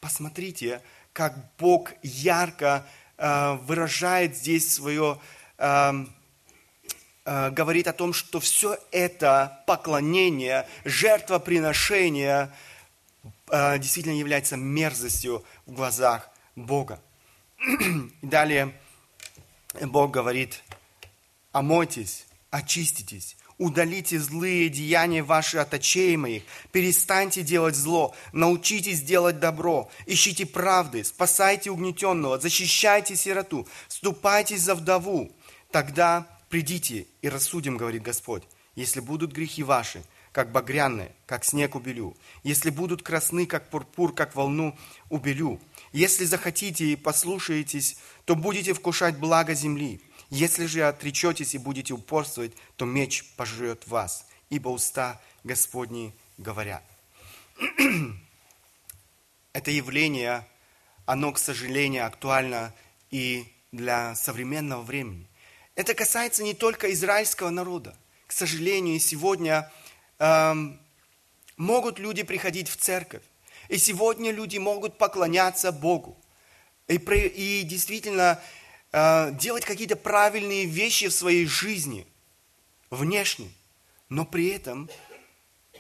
[0.01, 2.87] Посмотрите, как Бог ярко
[3.19, 5.19] э, выражает здесь свое,
[5.59, 5.93] э,
[7.25, 12.53] э, говорит о том, что все это поклонение, жертвоприношение
[13.51, 17.01] э, действительно является мерзостью в глазах Бога.
[18.23, 18.75] Далее
[19.81, 20.63] Бог говорит,
[21.53, 29.91] омойтесь, очиститесь, удалите злые деяния ваши от очей моих, перестаньте делать зло, научитесь делать добро,
[30.07, 35.33] ищите правды, спасайте угнетенного, защищайте сироту, ступайтесь за вдову.
[35.71, 38.43] Тогда придите и рассудим, говорит Господь,
[38.75, 42.17] если будут грехи ваши, как багряные, как снег убелю.
[42.43, 44.77] Если будут красны, как пурпур, как волну
[45.11, 45.61] убелю.
[45.93, 50.01] Если захотите и послушаетесь, то будете вкушать благо земли.
[50.33, 56.83] Если же отречетесь и будете упорствовать, то меч пожрет вас, ибо уста Господни говорят.
[59.53, 60.49] Это явление,
[61.05, 62.73] оно, к сожалению, актуально
[63.11, 65.27] и для современного времени.
[65.75, 67.95] Это касается не только израильского народа.
[68.27, 69.71] К сожалению, сегодня
[70.19, 70.81] эм,
[71.59, 73.23] могут люди приходить в церковь,
[73.69, 76.17] и сегодня люди могут поклоняться Богу.
[76.89, 78.41] И, и действительно
[78.93, 82.07] делать какие-то правильные вещи в своей жизни,
[82.91, 83.51] внешне,
[84.09, 84.91] но при этом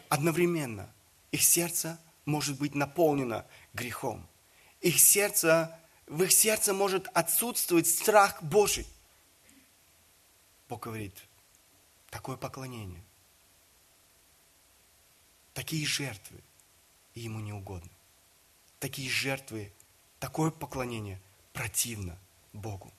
[0.08, 0.92] одновременно
[1.30, 4.26] их сердце может быть наполнено грехом.
[4.80, 8.86] Их сердце, в их сердце может отсутствовать страх Божий.
[10.68, 11.14] Бог говорит,
[12.08, 13.04] такое поклонение,
[15.52, 16.40] такие жертвы
[17.14, 17.90] ему не угодно.
[18.78, 19.70] Такие жертвы,
[20.18, 21.20] такое поклонение
[21.52, 22.18] противно
[22.52, 22.90] Богу.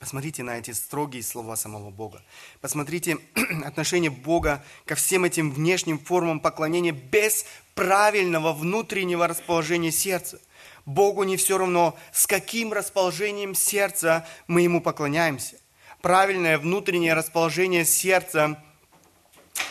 [0.00, 2.22] Посмотрите на эти строгие слова самого Бога.
[2.62, 3.18] Посмотрите
[3.66, 10.40] отношение Бога ко всем этим внешним формам поклонения без правильного внутреннего расположения сердца.
[10.86, 15.56] Богу не все равно, с каким расположением сердца мы Ему поклоняемся.
[16.00, 18.58] Правильное внутреннее расположение сердца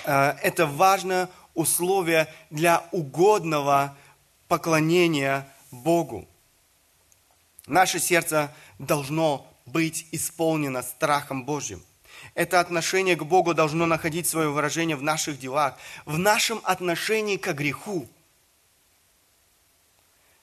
[0.06, 3.98] э,– это важное условие для угодного
[4.48, 6.28] поклонения Богу.
[7.66, 11.84] Наше сердце должно быть исполнено страхом Божьим.
[12.36, 17.52] Это отношение к Богу должно находить свое выражение в наших делах, в нашем отношении к
[17.54, 18.08] греху.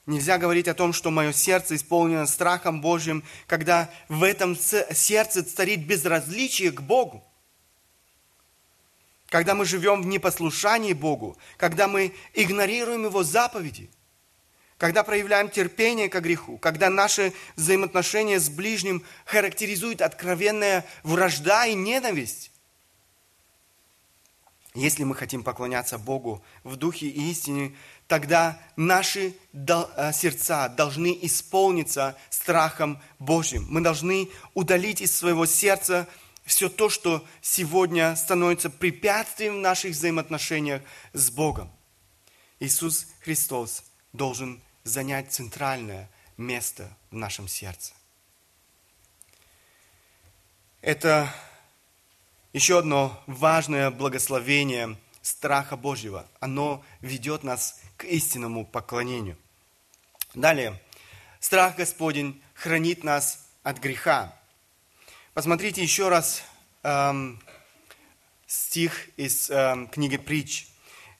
[0.05, 5.85] Нельзя говорить о том, что мое сердце исполнено страхом Божьим, когда в этом сердце царит
[5.85, 7.23] безразличие к Богу.
[9.27, 13.89] Когда мы живем в непослушании Богу, когда мы игнорируем Его заповеди–
[14.77, 22.51] когда проявляем терпение к греху, когда наши взаимоотношения с ближним характеризуют откровенная вражда и ненависть.
[24.75, 27.75] Если мы хотим поклоняться Богу в духе и истине,
[28.07, 33.65] тогда наши э, сердца должны исполниться страхом Божьим.
[33.69, 36.07] Мы должны удалить из своего сердца
[36.45, 41.71] все то, что сегодня становится препятствием в наших взаимоотношениях с Богом.
[42.59, 47.93] Иисус Христос должен занять центральное место в нашем сердце.
[50.81, 51.33] Это
[52.53, 56.25] еще одно важное благословение страха Божьего.
[56.39, 59.37] Оно ведет нас к истинному поклонению.
[60.33, 60.81] Далее.
[61.39, 64.33] Страх Господень хранит нас от греха.
[65.33, 66.43] Посмотрите еще раз
[66.83, 67.41] эм,
[68.45, 70.67] стих из эм, книги Притч.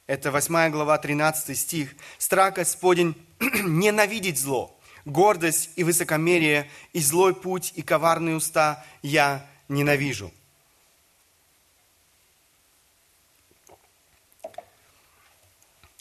[0.08, 1.96] Это 8 глава, 13 стих.
[2.18, 3.16] Страх Господень
[3.64, 10.32] ненавидеть зло, гордость и высокомерие, и злой путь, и коварные уста я ненавижу.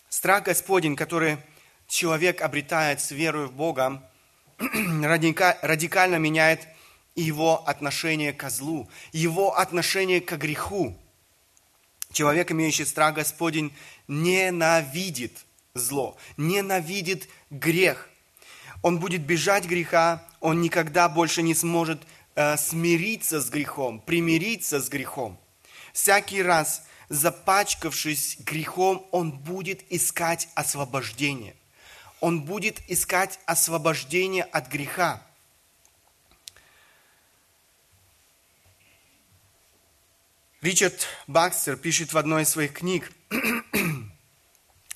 [0.09, 1.39] Страх Господень, который
[1.87, 4.03] человек обретает с верой в Бога,
[4.59, 6.67] радикально меняет
[7.15, 10.97] его отношение к злу, его отношение к греху.
[12.13, 13.75] Человек, имеющий страх Господень,
[14.09, 15.46] ненавидит
[15.79, 18.09] зло, ненавидит грех.
[18.83, 22.03] Он будет бежать греха, он никогда больше не сможет
[22.35, 25.39] э, смириться с грехом, примириться с грехом.
[25.93, 31.57] Всякий раз, запачкавшись грехом, он будет искать освобождение.
[32.21, 35.23] Он будет искать освобождение от греха.
[40.63, 43.13] Ричард Бакстер пишет в одной из своих книг,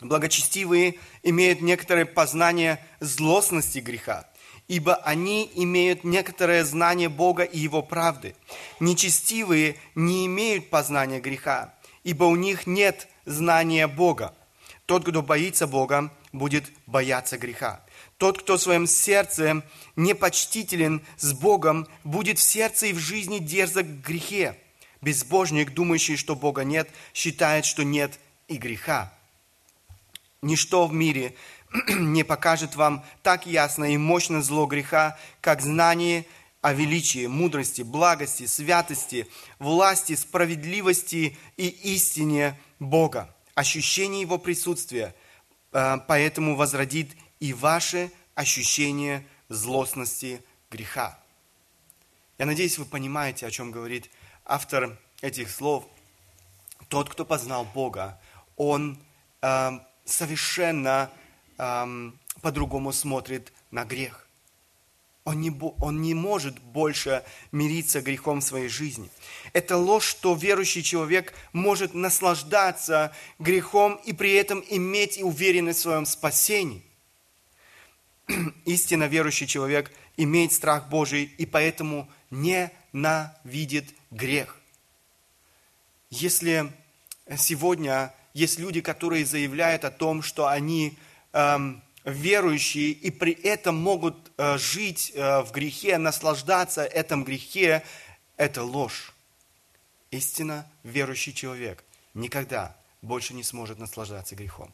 [0.01, 4.26] благочестивые имеют некоторое познание злостности греха
[4.70, 8.36] ибо они имеют некоторое знание Бога и Его правды.
[8.78, 11.74] Нечестивые не имеют познания греха,
[12.05, 14.32] ибо у них нет знания Бога.
[14.86, 17.80] Тот, кто боится Бога, будет бояться греха.
[18.16, 19.64] Тот, кто в своем сердце
[19.96, 24.57] непочтителен с Богом, будет в сердце и в жизни дерзок к грехе.
[25.01, 29.12] Безбожник, думающий, что Бога нет, считает, что нет и греха.
[30.43, 31.34] Ничто в мире
[31.88, 36.26] не покажет вам так ясно и мощно зло греха, как знание
[36.62, 39.26] о величии, мудрости, благости, святости,
[39.59, 45.14] власти, справедливости и истине Бога, ощущение Его присутствия,
[45.72, 51.18] э, поэтому возродит и ваше ощущение злостности греха.
[52.38, 54.11] Я надеюсь, вы понимаете, о чем говорит
[54.45, 55.86] автор этих слов.
[56.88, 58.20] Тот, кто познал Бога,
[58.57, 58.99] он
[59.43, 59.70] э,
[60.11, 61.11] совершенно
[61.58, 62.11] э,
[62.42, 64.26] по-другому смотрит на грех.
[65.24, 69.11] Он не, он не может больше мириться грехом в своей жизни.
[69.52, 76.06] Это ложь, что верующий человек может наслаждаться грехом и при этом иметь уверенность в своем
[76.06, 76.82] спасении.
[78.64, 84.56] Истинно верующий человек имеет страх Божий и поэтому ненавидит грех.
[86.08, 86.72] Если
[87.36, 90.99] сегодня есть люди, которые заявляют о том, что они
[91.33, 97.83] эм, верующие и при этом могут э, жить э, в грехе, наслаждаться этом грехе,
[98.37, 99.12] это ложь.
[100.11, 104.72] Истинно верующий человек никогда больше не сможет наслаждаться грехом.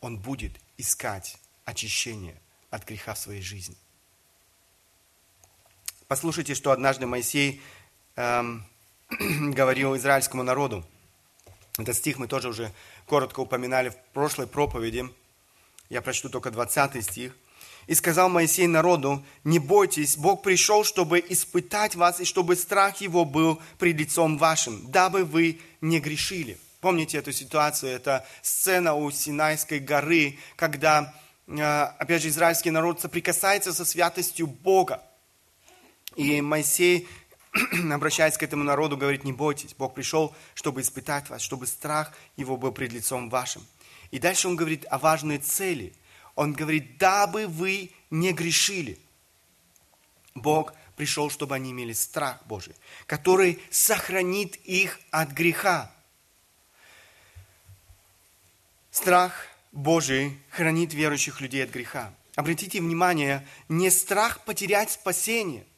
[0.00, 2.40] Он будет искать очищение
[2.70, 3.76] от греха в своей жизни.
[6.08, 7.60] Послушайте, что однажды Моисей
[8.14, 8.64] эм,
[9.10, 10.84] говорил израильскому народу.
[11.78, 12.72] Этот стих мы тоже уже
[13.06, 15.08] коротко упоминали в прошлой проповеди.
[15.90, 17.36] Я прочту только 20 стих.
[17.86, 23.24] «И сказал Моисей народу, не бойтесь, Бог пришел, чтобы испытать вас, и чтобы страх его
[23.24, 26.58] был пред лицом вашим, дабы вы не грешили».
[26.80, 27.92] Помните эту ситуацию?
[27.92, 31.14] Это сцена у Синайской горы, когда,
[31.46, 35.02] э, опять же, израильский народ соприкасается со святостью Бога.
[36.16, 37.08] И Моисей
[37.92, 42.56] обращаясь к этому народу, говорит, не бойтесь, Бог пришел, чтобы испытать вас, чтобы страх его
[42.56, 43.66] был пред лицом вашим.
[44.10, 45.92] И дальше он говорит о важной цели.
[46.34, 48.98] Он говорит, дабы вы не грешили.
[50.34, 52.74] Бог пришел, чтобы они имели страх Божий,
[53.06, 55.90] который сохранит их от греха.
[58.90, 62.12] Страх Божий хранит верующих людей от греха.
[62.34, 65.64] Обратите внимание, не страх потерять спасение–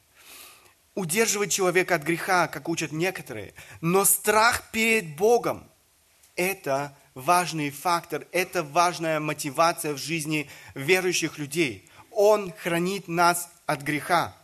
[0.98, 3.54] удерживает человека от греха, как учат некоторые.
[3.80, 5.64] Но страх перед Богом–
[6.34, 11.88] это важный фактор, это важная мотивация в жизни верующих людей.
[12.10, 14.34] Он хранит нас от греха.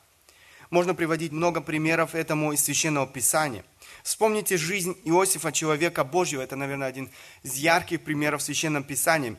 [0.70, 3.64] Можно приводить много примеров этому из Священного Писания.
[4.05, 6.40] Вспомните жизнь Иосифа, человека Божьего.
[6.40, 7.11] Это, наверное, один
[7.42, 9.36] из ярких примеров в Священном Писании.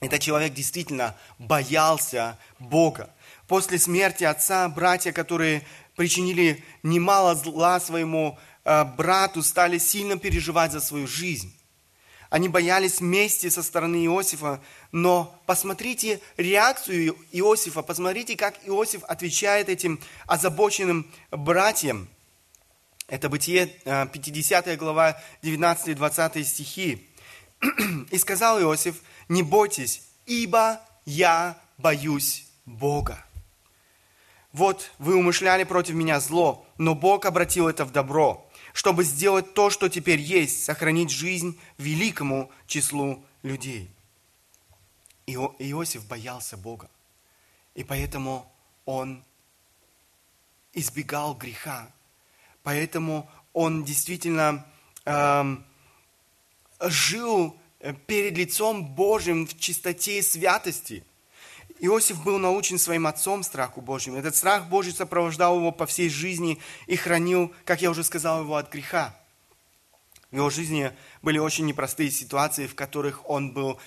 [0.00, 3.10] Этот человек действительно боялся Бога.
[3.46, 5.62] После смерти отца, братья, которые
[5.96, 11.56] причинили немало зла своему э, брату, стали сильно переживать за свою жизнь.
[12.30, 20.00] Они боялись мести со стороны Иосифа, но посмотрите реакцию Иосифа, посмотрите, как Иосиф отвечает этим
[20.26, 22.08] озабоченным братьям.
[23.06, 27.06] Это Бытие, 50 э, глава, 19-20 стихи.
[28.10, 28.96] «И сказал Иосиф,
[29.28, 33.22] не бойтесь, ибо я боюсь Бога.
[34.52, 39.70] Вот вы умышляли против меня зло, но Бог обратил это в добро, чтобы сделать то,
[39.70, 43.90] что теперь есть, сохранить жизнь великому числу людей.
[45.26, 46.90] Ио, Иосиф боялся Бога,
[47.74, 48.50] и поэтому
[48.84, 49.24] он
[50.74, 51.90] избегал греха,
[52.62, 54.66] поэтому он действительно
[55.06, 55.64] эм,
[56.80, 57.56] жил
[58.06, 61.04] перед лицом Божьим в чистоте и святости–
[61.82, 64.16] Иосиф был научен своим отцом страху Божьему.
[64.16, 68.54] Этот страх Божий сопровождал его по всей жизни и хранил, как я уже сказал, его
[68.54, 69.16] от греха.
[70.30, 73.80] В его жизни были очень непростые ситуации, в которых он был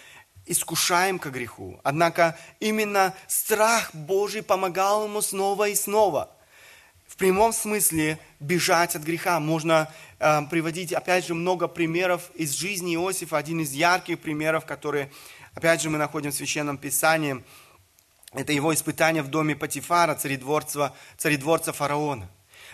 [0.46, 1.80] искушаем к греху.
[1.86, 6.36] Однако именно страх Божий помогал ему снова и снова.
[7.08, 9.40] В прямом смысле бежать от греха.
[9.40, 9.90] Можно
[10.20, 13.38] э, приводить, опять же, много примеров из жизни Иосифа.
[13.38, 15.10] Один из ярких примеров, которые,
[15.54, 17.42] опять же, мы находим в Священном Писании–
[18.36, 22.30] это его испытание в доме Патифара, царедворца, царедворца фараона.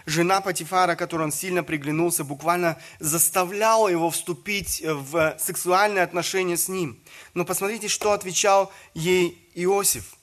[0.06, 7.00] Жена Патифара, которой он сильно приглянулся, буквально заставляла его вступить в сексуальные отношения с ним.
[7.36, 10.16] Но посмотрите, что отвечал ей Иосиф.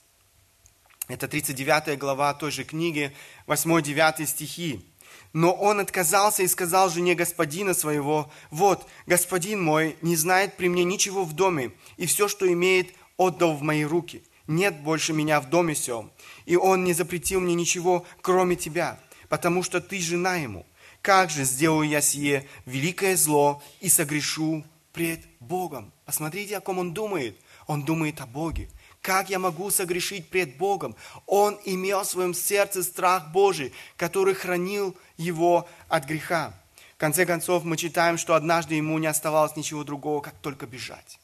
[1.07, 3.15] Это 39 глава той же книги,
[3.47, 4.85] 8-9 стихи.
[5.33, 10.85] Но он отказался и сказал жене господина своего, «Вот, господин мой не знает при мне
[10.85, 14.23] ничего в доме, и все, что имеет, отдал в мои руки.
[14.49, 16.11] Нет больше меня в доме сем,
[16.45, 20.67] и он не запретил мне ничего, кроме тебя, потому что ты жена ему.
[21.03, 26.95] Как же сделаю я сие великое зло и согрешу пред Богом?» Посмотрите, о ком он
[26.95, 27.39] думает.
[27.67, 28.71] Он думает о Боге.
[29.03, 30.97] Как я могу согрешить пред Богом?
[31.27, 36.55] Он имел в своем сердце страх Божий, который хранил его от греха.
[36.95, 41.21] В конце концов, мы читаем, что однажды ему не оставалось ничего другого, как только бежать.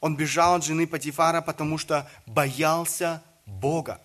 [0.00, 4.00] Он бежал от жены Патифара, потому что боялся Бога.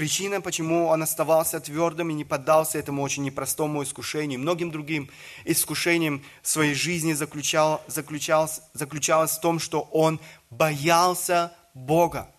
[0.00, 5.10] Причина, почему он оставался твердым и не поддался этому очень непростому искушению, многим другим
[5.44, 10.18] искушениям своей жизни заключал, заключалось, заключалось в том, что он
[10.48, 12.30] боялся Бога.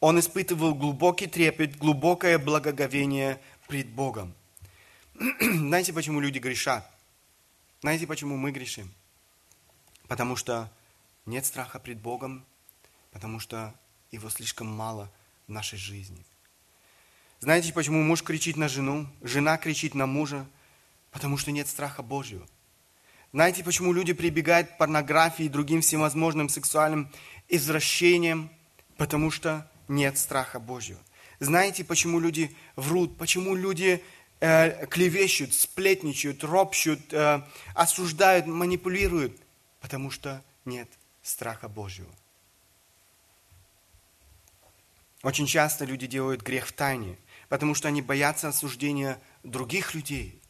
[0.00, 3.38] Он испытывал глубокий трепет, глубокое благоговение
[3.68, 4.34] пред Богом.
[5.40, 6.90] Знаете, почему люди грешат?
[7.82, 8.90] Знаете, почему мы грешим?
[10.08, 10.70] Потому что
[11.26, 12.44] нет страха пред Богом,
[13.10, 13.74] потому что
[14.10, 15.10] его слишком мало–
[15.46, 16.24] в нашей жизни.
[17.40, 20.46] Знаете, почему муж кричит на жену, жена кричит на мужа?
[21.10, 22.46] Потому что нет страха Божьего.
[23.32, 27.10] Знаете, почему люди прибегают к порнографии и другим всевозможным сексуальным
[27.48, 28.50] извращениям?
[28.96, 31.00] Потому что нет страха Божьего.
[31.40, 33.18] Знаете, почему люди врут?
[33.18, 34.02] Почему люди
[34.40, 37.42] э, клевещут, сплетничают, ропщут, э,
[37.74, 39.40] осуждают, манипулируют?
[39.84, 40.88] Потому что нет
[41.22, 42.10] страха Божьего.
[45.22, 47.18] Очень часто люди делают грех в тайне,
[47.50, 50.40] потому что они боятся осуждения других людей.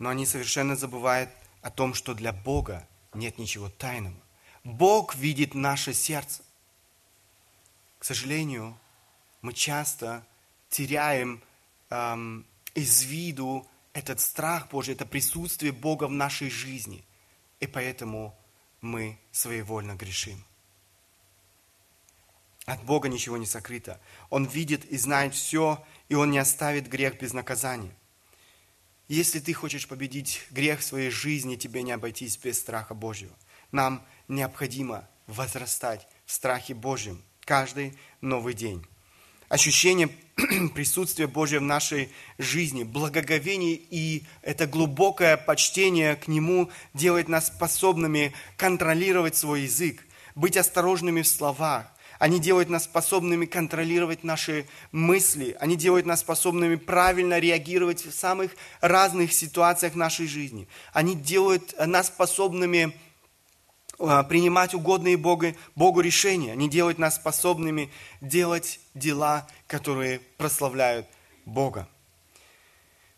[0.00, 1.30] Но они совершенно забывают
[1.62, 4.20] о том, что для Бога нет ничего тайного.
[4.64, 6.42] Бог видит наше сердце.
[8.00, 8.76] К сожалению,
[9.42, 10.26] мы часто
[10.70, 11.40] теряем
[11.90, 12.44] эм,
[12.74, 17.04] из виду этот страх Божий, это присутствие Бога в нашей жизни.
[17.60, 18.36] И поэтому
[18.80, 20.44] мы своевольно грешим.
[22.66, 24.00] От Бога ничего не сокрыто.
[24.28, 27.94] Он видит и знает все, и Он не оставит грех без наказания.
[29.08, 33.34] Если ты хочешь победить грех в своей жизни, тебе не обойтись без страха Божьего.
[33.72, 38.86] Нам необходимо возрастать в страхе Божьем каждый новый день.
[39.50, 40.08] Ощущение
[40.76, 48.32] присутствия Божьего в нашей жизни, благоговение и это глубокое почтение к Нему делает нас способными
[48.56, 51.86] контролировать свой язык, быть осторожными в словах,
[52.20, 55.56] они делают нас способными контролировать наши мысли.
[55.58, 60.68] Они делают нас способными правильно реагировать в самых разных ситуациях нашей жизни.
[60.92, 62.92] Они делают нас способными
[64.28, 66.52] принимать угодные Богу, Богу решения.
[66.52, 67.90] Они делают нас способными
[68.20, 71.06] делать дела, которые прославляют
[71.44, 71.86] Бога.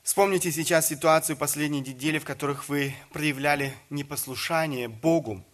[0.03, 5.45] Вспомните сейчас ситуацию последней недели, в которых вы проявляли непослушание Богу.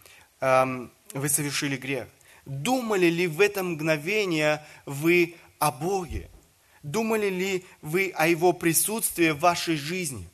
[0.41, 2.09] Вы совершили грех.
[2.47, 6.31] Думали ли в это мгновение вы о Боге?
[6.83, 10.27] Думали ли вы о Его присутствии в вашей жизни?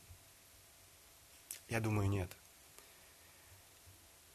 [1.68, 2.30] Я думаю, нет.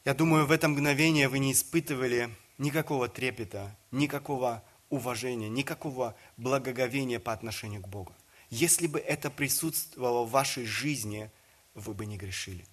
[0.06, 7.34] Я думаю, в это мгновение вы не испытывали никакого трепета, никакого уважения, никакого благоговения по
[7.34, 8.16] отношению к Богу.
[8.50, 11.30] Если бы это присутствовало в вашей жизни,
[11.76, 12.66] вы бы не грешили.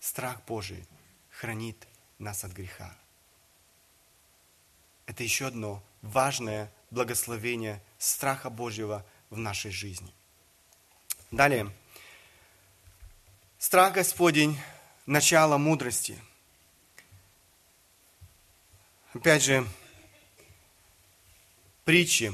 [0.00, 0.86] Страх Божий
[1.30, 1.86] хранит
[2.18, 2.96] нас от греха.
[5.06, 10.14] Это еще одно важное благословение страха Божьего в нашей жизни.
[11.30, 11.70] Далее.
[13.58, 14.56] Страх Господень–
[15.06, 16.18] начало мудрости.
[19.12, 19.66] Опять же,
[21.84, 22.32] притчи.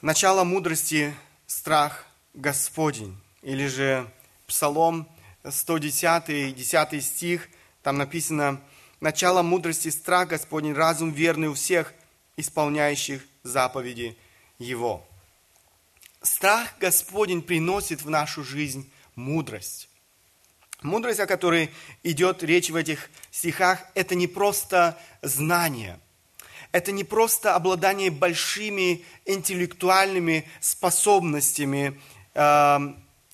[0.00, 1.14] Начало мудрости–
[1.46, 3.18] страх Господень.
[3.42, 4.10] Или же
[4.46, 5.08] Псалом
[5.48, 7.48] 110, 10 стих,
[7.82, 8.60] там написано–
[9.00, 11.92] начало мудрости страх Господень, разум верный у всех,
[12.36, 14.16] исполняющих заповеди
[14.58, 15.06] Его.
[16.22, 19.88] Страх Господень приносит в нашу жизнь мудрость.
[20.82, 21.70] Мудрость, о которой
[22.02, 26.00] идет речь в этих стихах, это не просто знание.
[26.72, 32.00] Это не просто обладание большими интеллектуальными способностями,
[32.34, 32.78] э,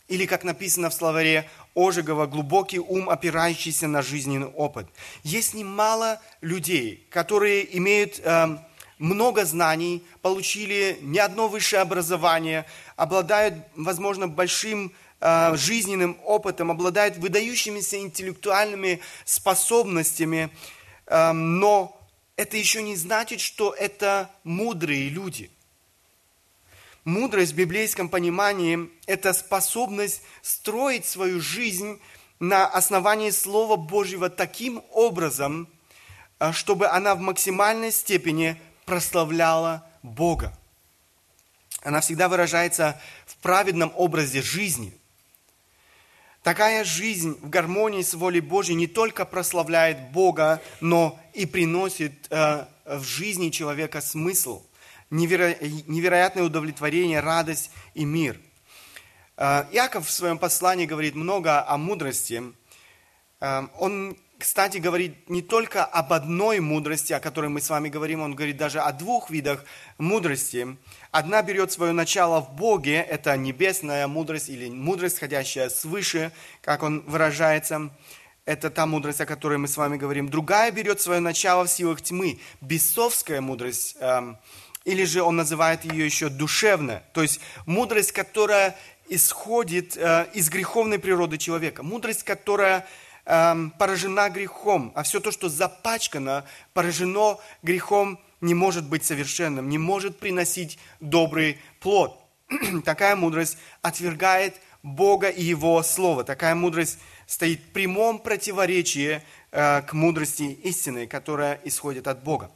[0.09, 4.89] или, как написано в словаре, Ожегова глубокий ум, опирающийся на жизненный опыт.
[5.23, 8.57] Есть немало людей, которые имеют э,
[8.99, 12.65] много знаний, получили не одно высшее образование,
[12.97, 14.93] обладают, возможно, большим
[15.57, 20.51] жизненным опытом, обладают выдающимися интеллектуальными способностями,
[21.07, 21.99] э, но
[22.37, 25.51] это еще не значит, что это мудрые люди.
[27.05, 32.01] Мудрость в библейском понимании– это способность строить свою жизнь
[32.41, 35.69] на основании Слова Божьего таким образом,
[36.39, 40.57] э, чтобы она в максимальной степени прославляла Бога.
[41.83, 44.93] Она всегда выражается в праведном образе жизни.
[46.47, 52.67] Такая жизнь в гармонии с волей Божьей не только прославляет Бога, но и приносит э,
[52.85, 54.65] в жизни человека смысл,
[55.11, 55.57] неверо...
[55.89, 58.41] невероятное удовлетворение, радость и мир.
[59.37, 62.41] Э, Иаков в своем послании говорит много о мудрости.
[63.41, 68.21] Э, он кстати, говорит не только об одной мудрости, о которой мы с вами говорим,
[68.21, 69.65] он говорит даже о двух видах
[69.97, 70.77] мудрости.
[71.11, 77.01] Одна берет свое начало в Боге, это небесная мудрость или мудрость, ходящая свыше, как он
[77.07, 77.91] выражается.
[78.45, 80.29] Это та мудрость, о которой мы с вами говорим.
[80.29, 84.39] Другая берет свое начало в силах тьмы, бесовская мудрость, эм,
[84.85, 88.77] или же он называет ее еще душевная, то есть мудрость, которая
[89.09, 92.87] исходит э, из греховной природы человека, мудрость, которая
[93.27, 99.79] эм, поражена грехом, а все то, что запачкано, поражено грехом, не может быть совершенным, не
[99.79, 102.21] может приносить добрый плод.
[102.85, 106.25] Такая мудрость отвергает Бога и Его Слово.
[106.25, 112.51] Такая мудрость стоит в прямом противоречии э, к мудрости истины, которая исходит от Бога.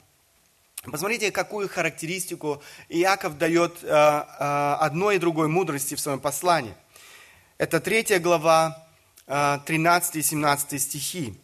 [0.84, 6.74] Посмотрите, какую характеристику Иаков дает э, э, одной и другой мудрости в своем послании.
[7.58, 8.86] Это третья глава,
[9.30, 11.34] 13 и 17 стихи.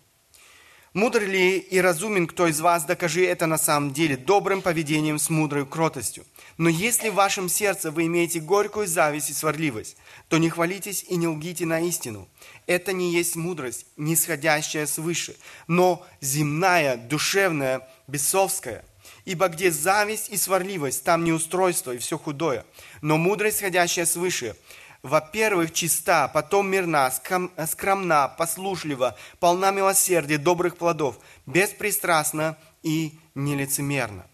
[0.92, 5.30] «Мудр ли и разумен кто из вас, докажи это на самом деле, добрым поведением с
[5.30, 6.24] мудрой кротостью.
[6.58, 11.16] Но если в вашем сердце вы имеете горькую зависть и сварливость, то не хвалитесь и
[11.16, 12.26] не лгите на истину.
[12.66, 15.36] Это не есть мудрость, нисходящая свыше,
[15.68, 18.84] но земная, душевная, бесовская.
[19.26, 22.64] Ибо где зависть и сварливость, там неустройство и все худое.
[23.02, 24.56] Но мудрость, сходящая свыше,
[25.02, 34.26] во-первых, чиста, потом мирна, скромна, послушлива, полна милосердия, добрых плодов, беспристрастна и нелицемерна.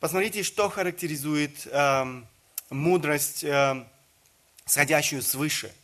[0.00, 2.22] Посмотрите, что характеризует э,
[2.70, 3.84] мудрость, э,
[4.64, 5.74] сходящую свыше.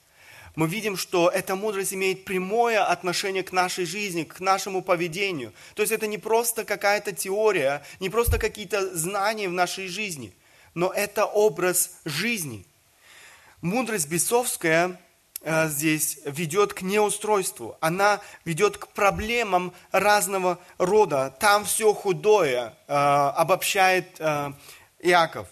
[0.55, 5.53] Мы видим, что эта мудрость имеет прямое отношение к нашей жизни, к нашему поведению.
[5.75, 10.33] То есть это не просто какая-то теория, не просто какие-то знания в нашей жизни,
[10.75, 12.65] но это образ жизни–
[13.65, 15.01] Мудрость бесовская
[15.41, 17.79] э, здесь ведет к неустройству.
[17.81, 21.35] Она ведет к проблемам разного рода.
[21.41, 24.53] Там все худое, э, обобщает э,
[25.01, 25.49] Иаков.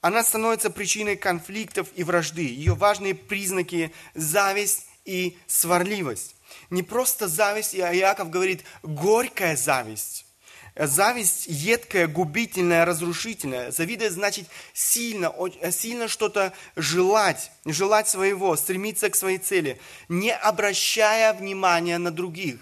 [0.00, 2.46] Она становится причиной конфликтов и вражды.
[2.46, 6.36] Ее важные признаки– зависть и сварливость.
[6.70, 10.21] Не просто зависть, а Иаков говорит горькая зависть.
[10.74, 13.70] Зависть едкая, губительная, разрушительная.
[13.70, 15.32] Завидовать значит сильно,
[15.70, 22.58] сильно что-то желать, желать своего, стремиться к своей цели, не обращая внимания на других,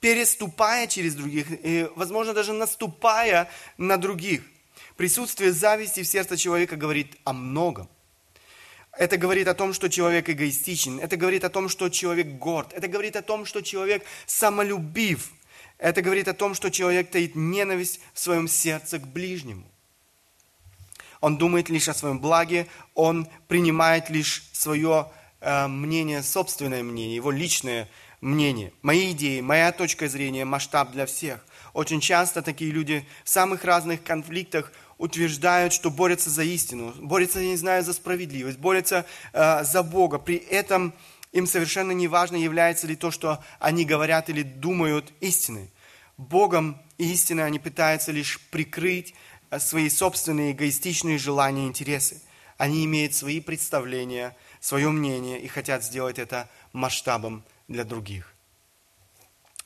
[0.00, 3.48] переступая через других, и, возможно, даже наступая
[3.78, 4.42] на других.
[4.96, 7.88] Присутствие зависти в сердце человека говорит о многом.
[8.96, 10.98] Это говорит о том, что человек эгоистичен.
[10.98, 12.72] Это говорит о том, что человек горд.
[12.72, 15.30] Это говорит о том, что человек самолюбив–
[15.84, 19.66] это говорит о том, что человек таит ненависть в своем сердце к ближнему.
[21.20, 25.10] Он думает лишь о своем благе, он принимает лишь свое
[25.42, 27.90] э, мнение, собственное мнение, его личное
[28.22, 28.72] мнение.
[28.80, 31.44] Мои идеи, моя точка зрения, масштаб для всех.
[31.74, 37.48] Очень часто такие люди в самых разных конфликтах утверждают, что борются за истину, борются, я
[37.48, 39.04] не знаю, за справедливость, борются
[39.34, 40.18] э, за Бога.
[40.18, 40.94] При этом
[41.32, 45.68] им совершенно не важно, является ли то, что они говорят или думают истиной.
[46.16, 49.14] Богом и они пытаются лишь прикрыть
[49.50, 52.22] э, свои собственные эгоистичные желания и интересы.
[52.56, 58.32] Они имеют свои представления, свое мнение и хотят сделать это масштабом для других.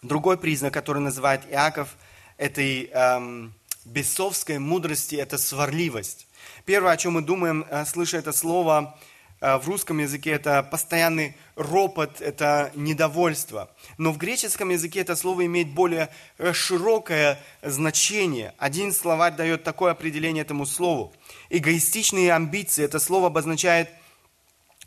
[0.01, 1.96] Другой признак, который называет Иаков
[2.38, 3.53] этой эм,
[3.84, 6.26] бесовской мудрости, это сварливость.
[6.64, 8.99] Первое, о чем мы думаем, э, слыша это слово,
[9.41, 13.70] в русском языке это постоянный ропот, это недовольство.
[13.97, 16.09] Но в греческом языке это слово имеет более
[16.39, 18.55] э, широкое значение.
[18.59, 21.14] Один словарь дает такое определение этому слову.
[21.51, 23.91] Эгоистичные амбиции, это слово обозначает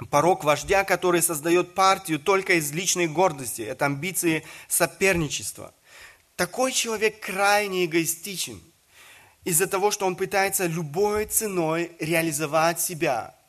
[0.10, 3.62] порог вождя, который создает партию только из личной гордости.
[3.62, 5.74] Это амбиции соперничества.
[6.36, 8.62] Такой человек крайне эгоистичен
[9.46, 13.36] из-за того, что он пытается любой ценой реализовать себя–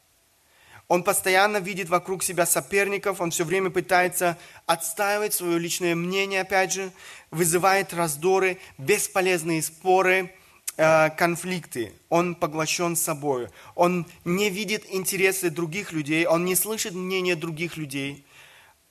[0.93, 4.36] Он постоянно видит вокруг себя соперников, он все время пытается
[4.66, 6.93] отстаивать свое личное мнение, опять же,
[7.30, 10.34] вызывает раздоры, бесполезные споры,
[10.76, 11.95] э, конфликты.
[12.11, 13.49] Он поглощен собой.
[13.74, 18.26] Он не видит интересы других людей, он не слышит мнения других людей.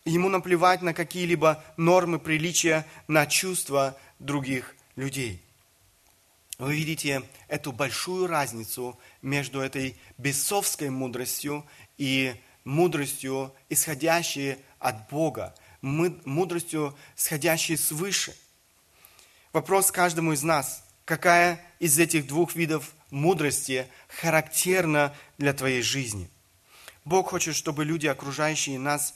[0.04, 5.40] Ему наплевать на какие-либо нормы приличия, на чувства других людей.
[6.62, 11.66] Вы видите эту большую разницу между этой бесовской мудростью
[12.02, 18.36] и мудростью, исходящей от Бога, мудростью, сходящей свыше.
[19.54, 26.28] Вопрос каждому из нас, какая из этих двух видов мудрости характерна для твоей жизни?
[27.06, 29.14] Бог хочет, чтобы люди, окружающие нас,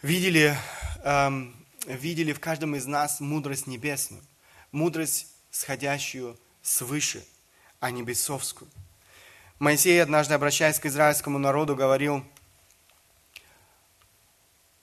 [0.00, 0.56] видели,
[1.04, 1.54] эм,
[1.86, 4.22] видели в каждом из нас мудрость небесную,
[4.72, 7.26] мудрость, сходящую свыше,
[7.78, 8.70] а не бесовскую.
[9.58, 12.24] Моисей, однажды обращаясь к израильскому народу, говорил,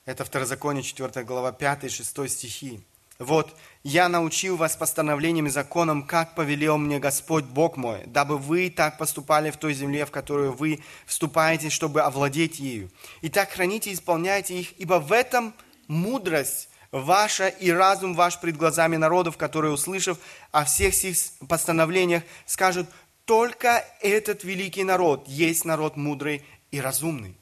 [0.06, 2.82] это Второзаконие, 4 глава, 5-6 стихи.
[3.18, 3.54] Вот,
[3.84, 8.98] я научил вас постановлениям и законам, как повелел мне Господь Бог мой, дабы вы так
[8.98, 12.90] поступали в той земле, в которую вы вступаете, чтобы овладеть ею.
[13.20, 15.54] И так храните и исполняйте их, ибо в этом
[15.86, 20.18] мудрость ваша и разум ваш пред глазами народов, которые, услышав
[20.50, 21.16] о всех сих
[21.48, 22.88] постановлениях, скажут,
[23.24, 27.36] только этот великий народ есть народ мудрый и разумный.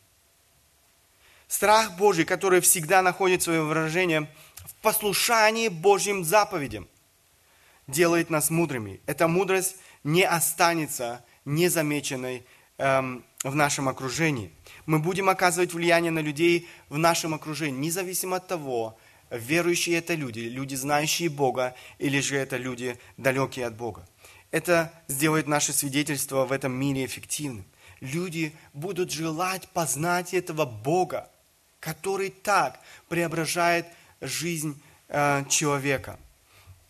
[1.49, 4.28] Страх Божий, который всегда находит свое выражение–
[4.83, 6.89] послушании Божьим заповедям
[7.87, 9.01] делает нас мудрыми.
[9.07, 12.45] Эта мудрость не останется незамеченной
[12.78, 14.53] эм, в нашем окружении.
[14.87, 18.97] Мы будем оказывать влияние на людей в нашем окружении, независимо от того,
[19.31, 24.07] верующие это люди, люди, знающие Бога, или же это люди, далекие от Бога.
[24.51, 27.64] Это сделает наше свидетельство в этом мире эффективным.
[28.01, 31.30] Люди будут желать познать этого Бога,
[31.78, 33.86] который так преображает
[34.20, 36.18] жизнь э, человека,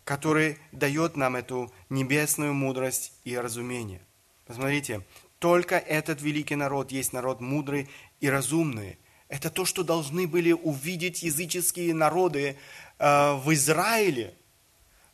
[0.05, 4.01] который дает нам эту небесную мудрость и разумение.
[4.47, 5.03] Посмотрите,
[5.39, 7.89] только этот великий народ есть народ мудрый
[8.21, 8.99] и разумный.
[9.29, 12.57] Это то, что должны были увидеть языческие народы
[12.99, 14.35] э, в Израиле.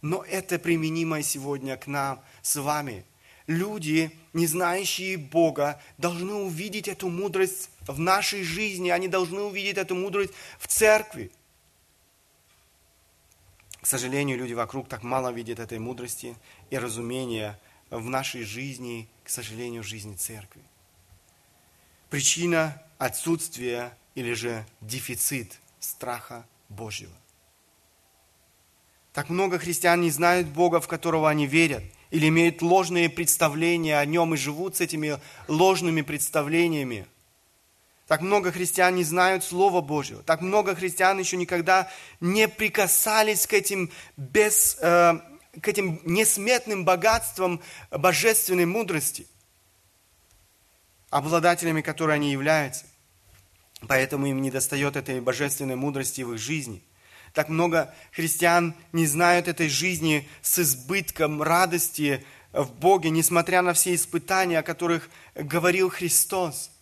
[0.03, 3.05] Но это применимо сегодня к нам с вами.
[3.47, 8.91] Люди, не знающие Бога, должны увидеть эту мудрость в нашей жизни.
[8.91, 11.31] Они должны увидеть эту мудрость в церкви.
[13.81, 16.37] К сожалению, люди вокруг так мало видят этой мудрости
[16.71, 17.59] и разумения
[17.91, 20.63] в нашей жизни, к сожалению, в жизни церкви.
[22.11, 27.15] Причина отсутствия или же дефицит страха Божьего.
[29.13, 34.05] Так много христиан не знают Бога, в которого они верят, или имеют ложные представления о
[34.05, 37.07] Нем и живут с этими ложными представлениями–
[38.07, 40.23] так много христиан не знают Слова Божьего.
[40.23, 41.91] Так много христиан еще никогда
[42.21, 45.19] не прикасались к этим, без, э,
[45.61, 49.27] к этим несметным богатствам божественной мудрости,
[51.11, 52.85] обладателями которой они являются.
[53.89, 56.83] Поэтому им не достает этой божественной мудрости в их жизни.
[57.37, 62.25] Так много христиан не знают этой жизни с избытком радости
[62.55, 66.71] в Боге, несмотря на все испытания, о которых говорил Христос–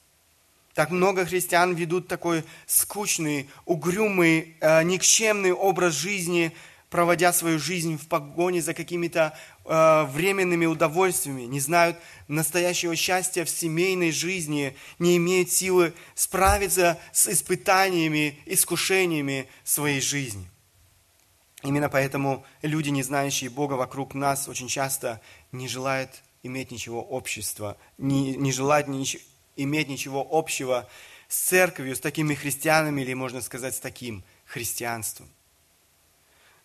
[0.75, 6.51] так много христиан ведут такой скучный, угрюмый, э, никчемный образ жизни,
[6.95, 11.97] проводя свою жизнь в погоне за какими-то э, временными удовольствиями, не знают
[12.29, 20.49] настоящего счастья в семейной жизни, не имеют силы справиться с испытаниями, искушениями своей жизни.
[21.65, 25.21] Именно поэтому люди, не знающие Бога вокруг нас, очень часто
[25.51, 29.21] не желают иметь ничего общества, не, не желают ничего
[29.57, 30.89] иметь ничего общего
[31.27, 35.29] с церковью, с такими христианами, или можно сказать, с таким христианством.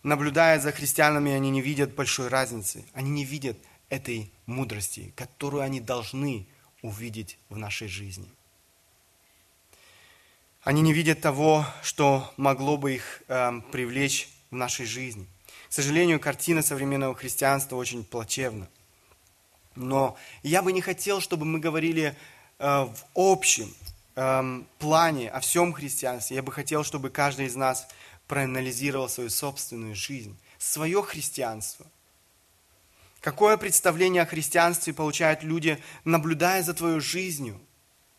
[0.04, 2.86] Наблюдая за христианами, они не видят большой разницы.
[2.94, 3.58] Они не видят
[3.90, 6.48] этой мудрости, которую они должны
[6.82, 8.30] увидеть в нашей жизни.
[10.64, 15.26] Они не видят того, что могло бы их э, привлечь в нашей жизни.
[15.70, 18.68] К сожалению, картина современного христианства очень плачевна.
[19.76, 22.16] Но я бы не хотел, чтобы мы говорили
[22.60, 23.74] Э, в общем
[24.16, 27.88] эм, плане о всем христианстве, я бы хотел, чтобы каждый из нас
[28.30, 31.86] проанализировал свою собственную жизнь, свое христианство.
[33.22, 37.60] Какое представление о христианстве получают люди, наблюдая за твоей жизнью?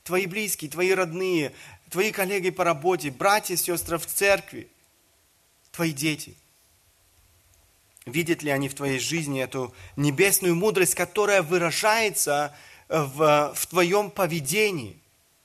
[0.02, 1.54] Твои близкие, твои родные,
[1.90, 4.68] твои коллеги по работе, братья и сестры в церкви,
[5.70, 6.34] твои дети.
[8.04, 12.52] Видят ли они в твоей жизни эту небесную мудрость, которая выражается
[12.88, 14.98] в, в твоем поведении.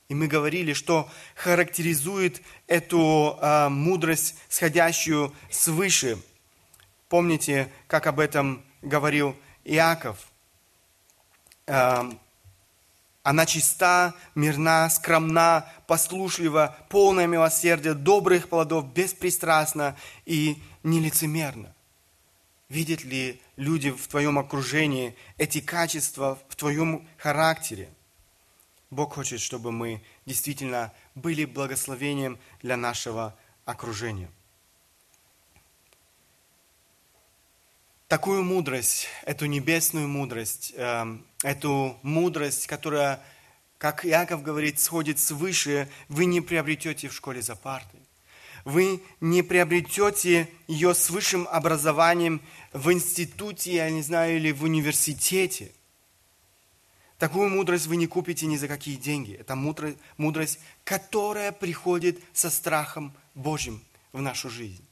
[0.08, 6.18] И мы говорили, что характеризует эту э, мудрость, сходящую свыше.
[7.08, 10.18] Помните, как об этом говорил Иаков?
[11.66, 12.04] Э,
[13.24, 21.74] она чиста, мирна, скромна, послушлива, полная милосердия, добрых плодов, беспристрастна и нелицемерна.
[22.68, 27.88] Видят ли люди в твоем окружении эти качества в твоем характере?
[28.90, 34.30] Бог хочет, чтобы мы действительно были благословением для нашего окружения.
[38.08, 43.20] Такую мудрость, эту небесную мудрость, эм, эту мудрость, которая,
[43.78, 48.00] как Иаков говорит, сходит свыше, вы не приобретете в школе за партой.
[48.64, 52.40] Вы не приобретете ее с высшим образованием
[52.72, 55.72] в институте, я не знаю, или в университете.
[57.18, 59.32] Такую мудрость вы не купите ни за какие деньги.
[59.32, 64.84] Это мудрость, которая приходит со страхом Божьим в нашу жизнь.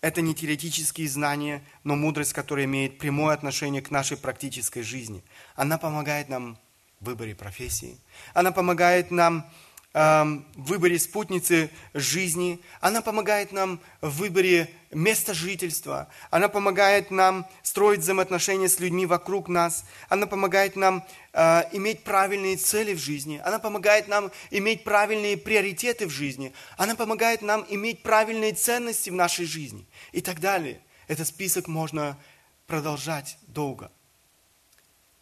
[0.00, 5.22] Это не теоретические знания, но мудрость, которая имеет прямое отношение к нашей практической жизни.
[5.56, 6.58] Она помогает нам
[7.00, 7.98] в выборе профессии.
[8.34, 9.50] Она помогает нам
[9.94, 18.00] в выборе спутницы жизни, она помогает нам в выборе места жительства, она помогает нам строить
[18.00, 23.60] взаимоотношения с людьми вокруг нас, она помогает нам э, иметь правильные цели в жизни, она
[23.60, 29.46] помогает нам иметь правильные приоритеты в жизни, она помогает нам иметь правильные ценности в нашей
[29.46, 29.86] жизни.
[30.10, 30.80] И так далее.
[31.06, 32.18] Этот список можно
[32.66, 33.92] продолжать долго.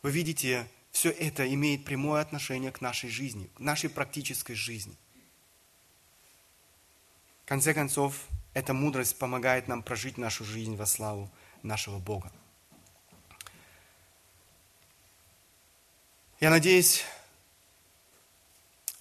[0.00, 4.96] Вы видите, все это имеет прямое отношение к нашей жизни, к нашей практической жизни.
[7.44, 11.30] В конце концов, эта мудрость помогает нам прожить нашу жизнь во славу
[11.62, 12.30] нашего Бога.
[16.40, 17.04] Я надеюсь,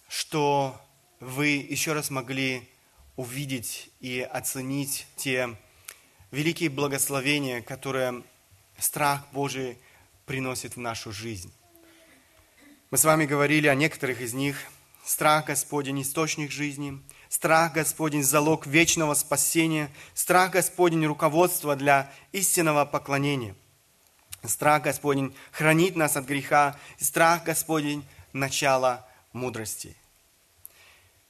[0.07, 0.79] что
[1.19, 2.69] вы еще раз могли
[3.15, 5.57] увидеть и оценить те
[6.31, 8.23] великие благословения, которые
[8.77, 9.77] страх Божий
[10.25, 11.53] приносит в нашу жизнь.
[12.91, 14.57] Мы с вами говорили о некоторых из них.
[15.05, 17.01] Страх Господень– источник жизни.
[17.29, 19.89] Страх Господень– залог вечного спасения.
[20.13, 23.55] Страх Господень– руководство для истинного поклонения.
[24.43, 26.75] Страх Господень хранит нас от греха.
[26.99, 29.95] Страх Господень– начало мудрости.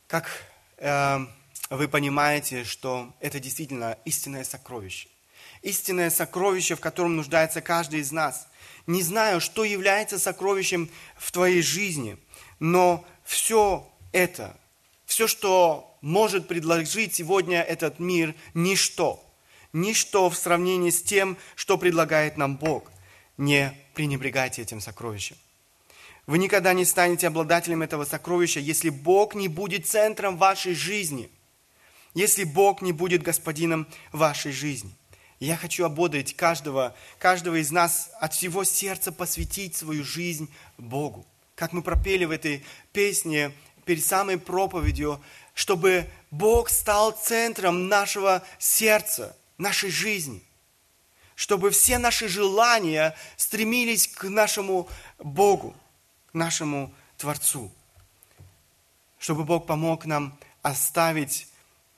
[0.08, 0.32] Как
[0.78, 1.20] э,
[1.70, 5.10] вы понимаете, что это действительно истинное сокровище.
[5.62, 8.48] Истинное сокровище, в котором нуждается каждый из нас–
[8.92, 12.18] не знаю, что является сокровищем в твоей жизни,
[12.60, 14.58] но все это,
[15.06, 19.24] все, что может предложить сегодня этот мир, ничто.
[19.74, 22.92] Ничто в сравнении с тем, что предлагает нам Бог.
[23.38, 25.38] Не пренебрегайте этим сокровищем.
[26.28, 31.30] Вы никогда не станете обладателем этого сокровища, если Бог не будет центром вашей жизни,
[32.14, 34.92] если Бог не будет господином вашей жизни.
[35.42, 41.26] Я хочу ободрить каждого, каждого из нас от всего сердца посвятить свою жизнь Богу.
[41.56, 42.64] Как мы пропели в этой
[42.94, 43.52] песне
[43.84, 45.20] перед самой проповедью,
[45.56, 50.44] чтобы Бог стал центром нашего сердца, нашей жизни.
[51.34, 54.88] Чтобы все наши желания стремились к нашему
[55.18, 55.76] Богу,
[56.30, 57.72] к нашему Творцу.
[59.18, 61.48] Чтобы Бог помог нам оставить,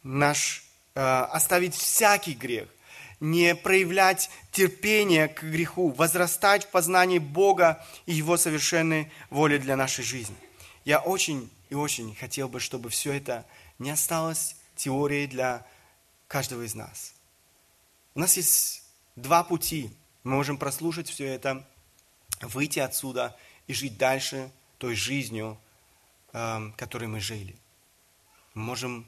[0.02, 0.64] наш,
[0.96, 2.70] э, оставить всякий грех–
[3.24, 10.04] не проявлять терпение к греху, возрастать в познании Бога и Его совершенной воли для нашей
[10.04, 10.36] жизни.
[10.84, 13.46] Я очень и очень хотел бы, чтобы все это
[13.80, 15.66] не осталось теорией для
[16.28, 17.14] каждого из нас.
[18.14, 18.84] У нас есть
[19.16, 19.90] два пути.
[20.26, 21.66] Мы можем прослушать все это,
[22.42, 25.58] выйти отсюда и жить дальше той жизнью,
[26.34, 27.56] эм, которой мы жили.
[28.54, 29.08] Мы можем,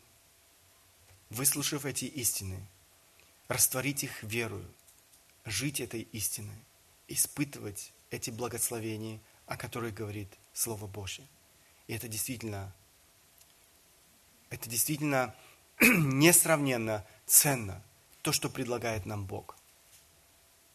[1.30, 2.66] выслушав эти истины,
[3.48, 4.68] растворить их верою,
[5.46, 6.58] жить этой истиной,
[7.08, 11.26] испытывать эти благословения, о которых говорит Слово Божье.
[11.88, 12.74] И это действительно,
[14.50, 15.36] это действительно
[15.82, 17.84] несравненно ценно,
[18.22, 19.56] то, что предлагает нам Бог.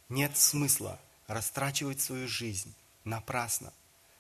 [0.08, 3.72] Нет смысла растрачивать свою жизнь напрасно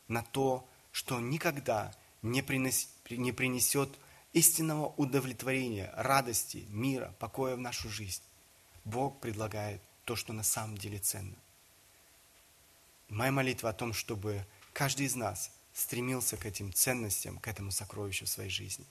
[0.08, 3.90] на то, что никогда не, принес, не принесет
[4.32, 8.22] истинного удовлетворения, радости, мира, покоя в нашу жизнь.
[8.90, 11.36] Бог предлагает то, что на самом деле ценно.
[13.08, 18.26] Моя молитва о том, чтобы каждый из нас стремился к этим ценностям, к этому сокровищу
[18.26, 18.84] в своей жизни.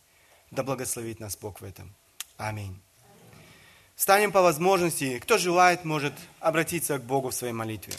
[0.51, 1.93] Да благословит нас Бог в этом.
[2.37, 2.81] Аминь.
[3.95, 5.19] Станем по возможности.
[5.19, 7.93] Кто желает, может обратиться к Богу в своей молитве.